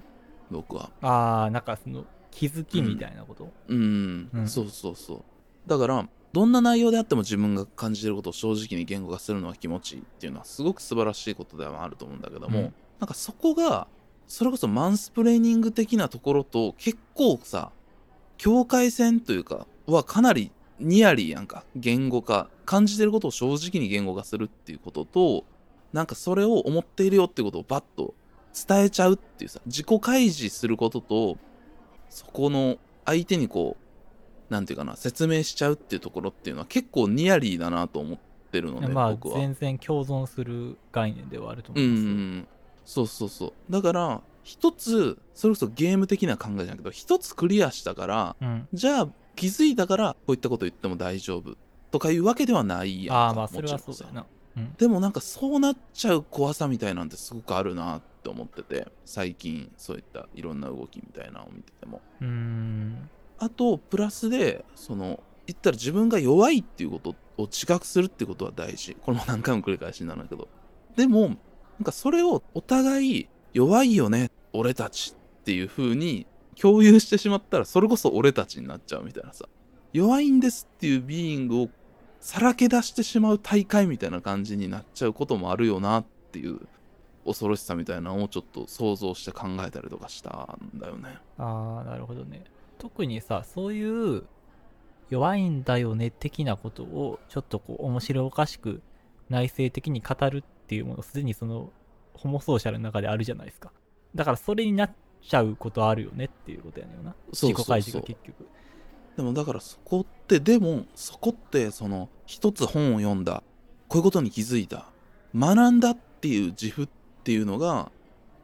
[0.49, 0.89] 僕は。
[1.01, 3.51] ああ、なんかその気づきみたいなこと？
[3.67, 4.47] うん、うん。
[4.47, 5.23] そうそうそう。
[5.69, 12.73] だからどんな内容であっても自分が感じてることを正直に言語化するのは気持ちいいっていうのはすごく素晴らしいことではあると思うんだけども、うん。
[12.99, 13.87] なんかそこが
[14.27, 17.71] それこそマンスプレーニング的なところと結構さ
[18.37, 21.63] 境界線というかはかなりニアリーやんか。
[21.75, 25.43] 言語化感じてることを正直に言語化するっていうことと
[25.91, 28.13] なんかそれを思っているよってことをバッと
[28.67, 31.37] 伝えちゃうっていうさ自己開示することと
[32.09, 33.77] そこの相手にこ
[34.51, 38.19] うなんていうかな説明しちゃうっていうところっていうのは結構ニアリーだなと思っ
[38.51, 39.39] てるので、まあ、僕は。
[39.39, 42.09] 全然共存する概念ではあると思いますよ。
[42.09, 42.47] ん
[42.85, 48.67] そうそうそうだから一つそれこそゲーム的な考えじゃなくて一つクリアしたからうん。
[48.73, 51.55] じゃあ気づいたからこういったこと言っても大丈夫
[51.91, 54.25] とかいうわけではないやんかああ、まあ、それはそうだよな。
[54.57, 54.73] うん。
[54.77, 63.09] でもなんかそうなっちゃう怖さみたいなんてすごくあるなって思ってて最近そういったいろんな動きみたいなのを見ててもうーん。
[63.41, 70.47] あとプラスでその言ったら自分が弱いっていうことを自覚するってことは大事これも何回も繰り返しになるんだけど
[70.95, 71.37] でもなん
[71.83, 79.45] かそれをお互い弱いよね俺たちっていう風に共有してしまったらそれこそ俺たちになっちゃうみたいなさ
[79.91, 81.69] 弱いんですっていうビーイングを
[82.19, 86.59] さらけ出してしまう大会みたいな感じになっちゃうこともあるよなっていう
[87.25, 91.17] 恐ろしさみたいなのをちょっと想像して考えたりとかしたんだよね。
[91.37, 92.43] ああ、なるほどね。
[92.81, 94.23] 特にさ、そういう
[95.11, 98.81] 弱いんだよね的なことをちょっとこう面白おかしく
[99.29, 101.71] 内省的に語るっていうものすでにその
[102.15, 103.71] ホモソーシャルの中であるじゃないですか。
[104.15, 107.15] だからそれになっちゃうことあるよねっていうことやねんよな。
[107.31, 108.47] 自己開示が結局。
[109.15, 113.43] でもだからそこってでもそこってその一つ本を読んだ
[113.89, 114.87] こういうことに気づいた
[115.35, 116.89] 学んだっていう自負っ
[117.23, 117.91] ていうのが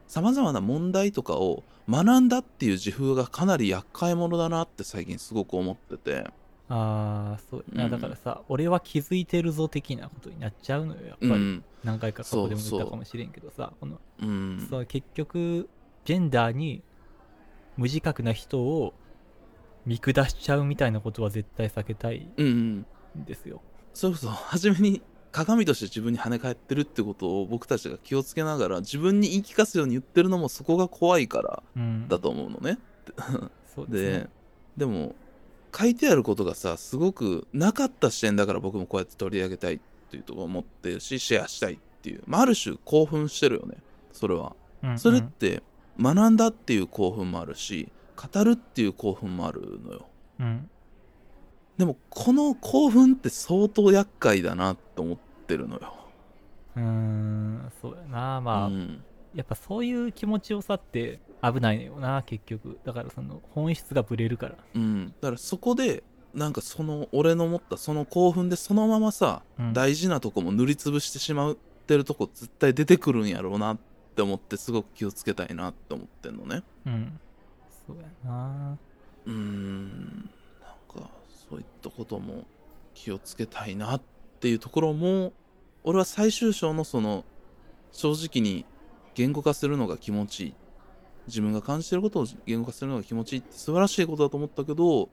[0.07, 6.25] さまざまな問題とかを学んだっていう自負がかなり厄介者だなって最近すごく思ってて。
[6.69, 7.65] ああそう。
[7.67, 7.89] うん。
[7.89, 11.63] だからさ俺は気づいてるぞ的なことになっちゃうのよやっぱり、うん。
[11.83, 14.67] 何回か過去でもそうそう言ったかもしれんけどさこのうん。
[14.69, 15.69] そう結局
[16.03, 16.83] ジェンダーに
[17.77, 18.93] 無自覚な人を
[19.85, 22.85] 見下しちゃうみたいなことは絶対避けたいうんうん
[23.21, 23.61] んですよ。
[23.93, 25.01] それこそ初めに
[25.37, 32.79] 鏡として自分に跳ね返ってるってことを僕たちが気をつけながら自分に言い聞かすように言ってるのもそこが怖いからうんだと思うのね。
[33.75, 34.29] そうですでね
[34.77, 35.15] でも
[35.77, 39.79] 書いてあることがさすごくなかった視点だから僕もこうやって取り上げたいっ
[40.09, 43.77] ていうとこ思ってるしシェアしたいっていう、まあ、ある種興奮してるよね
[44.11, 44.55] それは。
[44.81, 45.61] うんうんそれって
[45.99, 50.07] 学んだっていう興奮もあるし語るっていう興奮もあるのよ。
[50.39, 50.69] うん
[51.77, 55.17] でもこの興奮って相当厄介だなと思っ
[55.47, 55.93] てるのよ。
[56.75, 58.41] うーんそうやな。
[58.41, 59.03] まあ、うん。
[59.33, 62.79] やっぱそういう気持ちよさって危ないのよな結局。
[62.83, 64.55] だからその本質がブレるから。
[64.75, 69.73] うん、だからそこでなんかその俺の持ったその興奮でそのままさ、うん。
[69.73, 73.77] 大事なとこも塗りつぶしてしまってるとこ絶対出てくるんやろうなっ
[74.15, 76.63] て思ってすごく気をつけたいなって思ってんのね。
[76.85, 77.19] うん。
[77.87, 78.77] そうやな。
[79.25, 80.29] うーん。
[80.61, 81.09] なんか
[81.49, 82.45] そういったことも
[82.93, 84.05] 気をつけたいなって
[84.39, 85.33] ていうところも
[85.83, 87.25] 俺は最終章のその
[87.91, 88.65] 正直に
[89.15, 90.53] 言語化するのが気持ちいい。
[91.27, 95.09] 自分が感じてることを言語化するのが気持ちいいって素晴らしいことだと思ったけど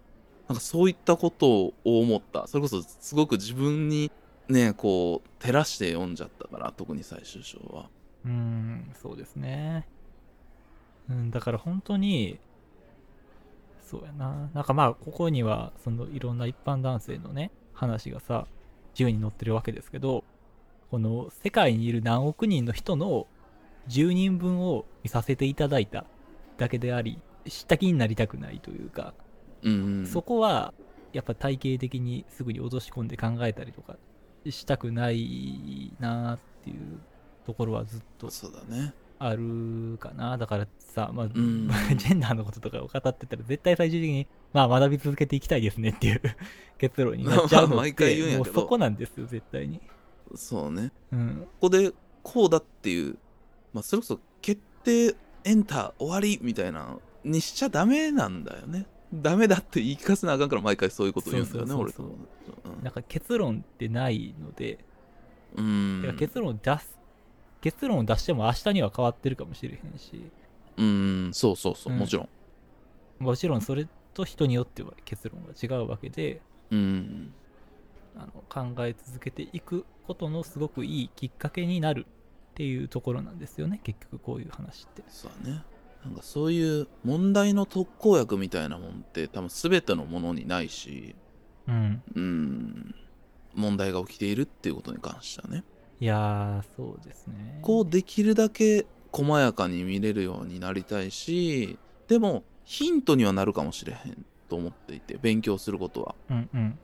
[0.47, 2.47] なんかそういったことを思った。
[2.47, 4.12] それこそすごく自分に
[4.49, 7.89] ねこう照らして読んじゃったから特に最終章は。
[8.25, 9.87] うんそうですね。
[11.09, 12.39] うんだから本当に
[13.83, 14.51] そうやな。
[14.55, 18.47] なんかまあここにはそのいろんな一般男性のね話がさ
[18.95, 20.24] 自由に載ってるわけですけど
[20.90, 23.26] この世界にいる何億人の人の
[23.88, 26.05] 10人分を見させていただいた
[26.57, 29.12] だけであり知った気になりたくないというか、
[29.62, 30.72] うん、うん、そこは
[31.12, 33.97] やっぱ体系的にすぐに落とし込んで考えたりとか
[34.49, 37.01] したくないなっていう
[37.47, 38.95] ところはずっとそうだね。
[39.18, 40.36] あるかな。
[40.36, 41.30] だからさ、まあん。
[41.97, 46.22] ジェンダーのこととかを語ってたら絶対最終的にまあ学び続けていきたいですねっていう
[46.78, 48.52] 結論になっちゃうのっまあ毎回て言うんやけど。
[48.52, 49.80] もうそこなんですよ絶対に。
[50.36, 50.92] そうね。
[51.12, 51.46] うん。
[51.61, 51.92] ここで
[52.22, 53.18] こうだっていう、
[53.72, 58.86] まあ、それこそ決定エンター終わりみたいなにしちゃダメなんだよね。
[59.12, 62.76] ダメだって言い聞かせなあかんから毎回そういうこと言うんだよねそうそうそう俺とも。
[62.82, 64.78] なんか結論ってないので、
[65.57, 66.16] うん。
[66.18, 66.96] 結論を出す
[67.61, 70.30] 結論を出しても明日には変わってるかもしれへんし。
[70.76, 71.30] うん。
[71.32, 71.98] そうそうそう、うん。
[71.98, 72.28] もちろん。
[73.18, 76.40] もちろんそれと人によっては結論が違うわけで
[76.70, 77.34] うん。
[78.16, 85.02] あの考え続けていくことのすごくいいきっかけになるっていうところなんですよね結局こういう話って。
[85.08, 85.64] そうだね。
[86.04, 91.16] なんかそういう問題の特効薬みたいなもんって多分全てのものにないし
[91.66, 92.02] うん。
[92.14, 92.94] うん。
[93.54, 95.64] 問題が起きているっていうことに関してはね。
[96.00, 97.58] いやーそうですね。
[97.62, 106.14] こうできるだけ細やかに見れるようになりたいしでもヒントにはなるかもしれへんと思っていて勉強することは。
[106.30, 106.78] うんうん。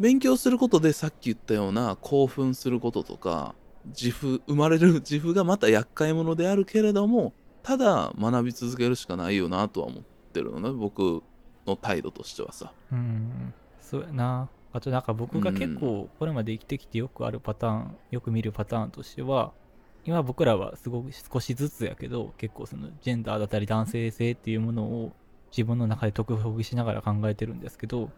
[0.00, 3.54] 勉強することでさっき言ったような興奮することとか
[3.86, 10.02] 自負生まれる 自負がまた厄介者であるけれどもただ学び続けるしかないよなとは思っ
[10.32, 11.22] てるのね僕
[11.66, 12.72] の態度としてはさ。
[12.92, 13.54] うん。
[13.80, 14.48] そうやな。
[14.72, 19.52] あとなんか僕が結構これまで生きてきてよくあるパターンよく見るパターンとしては
[20.04, 25.12] 今僕らはすごく少しずつやけど結構そのジェンダーだったり男性性っていうものを
[25.50, 28.10] 自分の中で解くほぐしながら考えてるんですけど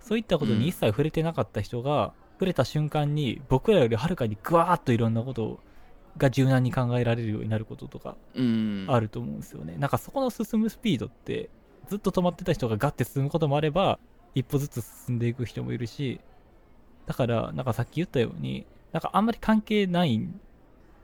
[0.00, 5.60] そういったことに一切触れてなかった人が、触れた瞬間に僕らよりはるかにぐわーっといろんなこと
[6.16, 9.76] が柔軟に考えられるようになることとかうんあると思うんですよね。
[9.78, 11.50] なんかそこの進むスピードって
[11.88, 14.00] ずっと止まってた人がガッて進むこともあれば
[14.34, 16.20] 一歩ずつ進んでいく人もいるし
[17.06, 20.40] だからなんかさっき言ったようになんかあんまり関係ないん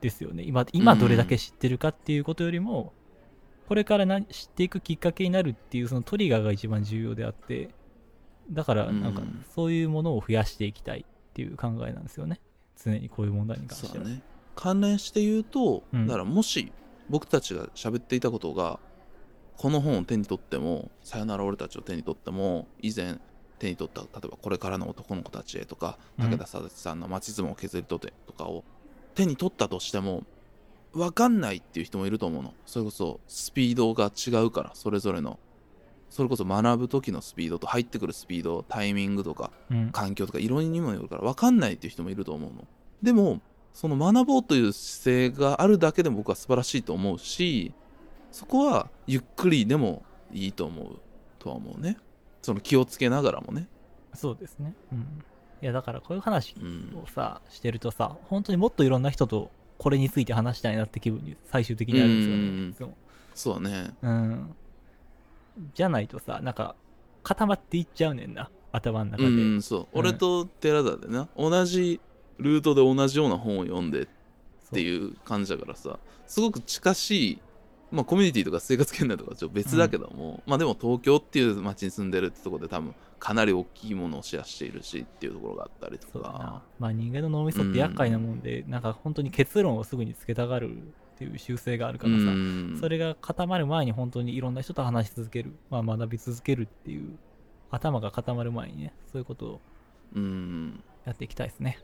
[0.00, 0.44] ですよね。
[0.46, 2.92] 今今どれだけ知ってるかっていうことよりも、
[3.68, 7.68] これからな知っていくきっかけになるっていうそのトリガーが一番重要であって
[8.50, 12.40] だからなんかうんそういうものを増やしていきたいっていう考えなんですよね。
[12.82, 14.04] 常にこういう問題に関しては。
[14.04, 14.22] ね。
[14.54, 16.06] 関連して言うと、うん。
[16.06, 16.72] だからもし
[17.08, 18.80] 僕たちが喋っていたことが
[19.56, 23.18] この本を手に取っても「さよなら俺たち」を手に取っても以前
[23.58, 28.64] 手に取った例えば「これからの男の子たちへ」とかうん武田佐さんの「町相撲を削り取って」とかを
[29.18, 30.22] 手に取ったとしても
[30.92, 32.54] 分かんないっていう人もいると思うの。
[32.66, 35.40] それこそスピードが違うからそれぞれの
[36.08, 39.90] それこそ学ぶ時のスピードと入ってくるスピードタイミングとかうん。
[39.90, 42.64] 環境とか色にもよるから分かんないっていう人もいると思うの。
[43.02, 43.40] でも
[43.74, 47.72] その学ぼうという姿勢があるだけでも僕は素晴らしいと思うし
[48.30, 51.00] そこはゆっくりでもいいと思う
[51.40, 51.96] とは思うね。
[52.40, 53.68] その気をつけながらもね。
[54.14, 54.74] そうですね。
[54.92, 55.24] うん。
[55.62, 62.96] いや、だからこういう話うんをさ、してるとさ、本当にもっといろんな人とこれについて話したいなって気分に最終的になるんですようんね。
[63.34, 64.54] そうねうん。
[65.74, 66.74] じゃないとさ、なんか
[67.22, 69.28] 固まっていっちゃうねんな、頭の中で。
[69.28, 72.00] うんそう、俺と寺田でな同じ
[72.38, 74.06] ルートで同じような本を読んでっ
[74.72, 77.38] ていう感じだからさすごく近しい
[77.90, 86.62] まあコミュニティとか生活圏内とかちょっと別だけども、まあでも東京っていう街に住んでるってところで多分かなり大きいものをシェアしているしっていうところがあったりとか。
[86.78, 92.76] まあ人間の脳みそって厄介なもんで、なんか本当に結論をすぐにつけたがるっていう習性があるからさ、うん。
[92.80, 97.18] それが固まる前に本当にいろんな人と話し続ける、まあ、学び続けるっていう
[97.70, 99.60] 頭が固まる前にねそういうことを
[100.14, 100.82] うん。
[101.04, 101.78] やっていきたいですね。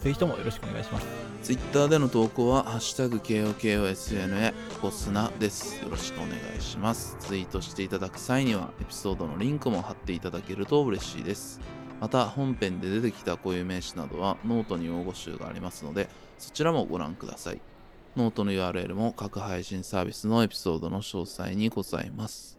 [0.00, 1.34] ぜひともよろしくお願いします。
[1.44, 11.60] Twitter での投稿は「ハッシュタグ #KOKOSNA コスナ」ですよろしくお願いしますツイートしていただく際にはエピソードのリンクも貼っていただけると嬉しいです
[12.00, 17.60] また本編で出てきた固有名詞などはノートに用語集がありますのでそちらもご覧ください
[18.16, 22.58] ノートの URL も各配信サービスのエピソードの詳細にございます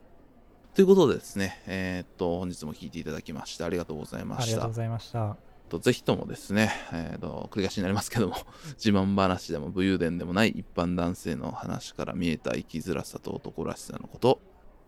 [0.75, 4.73] ということでですね、えーっと、本日も聞いていただきましてありがとうございましたありがとうご。
[4.75, 5.44] ざいました。
[5.70, 8.36] とぜひともですね、えーと、繰り返しになりますけども、
[8.78, 14.39] 自慢話でも武勇伝でもない一般男性の話から見えた生きづらさと男らしさのこと、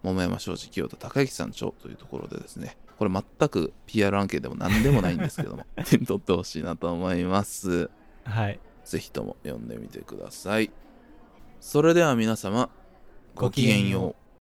[0.03, 7.89] 桃山商事清田孝之さん長というところでですね、これ全く PR 案件でも何でもないんですけども、 手に取ってほしいなと思います。
[8.23, 8.59] はい。
[8.83, 10.71] ぜひとも読んでみてください。
[11.59, 12.69] それでは皆様、
[13.35, 14.26] ごきげんよう。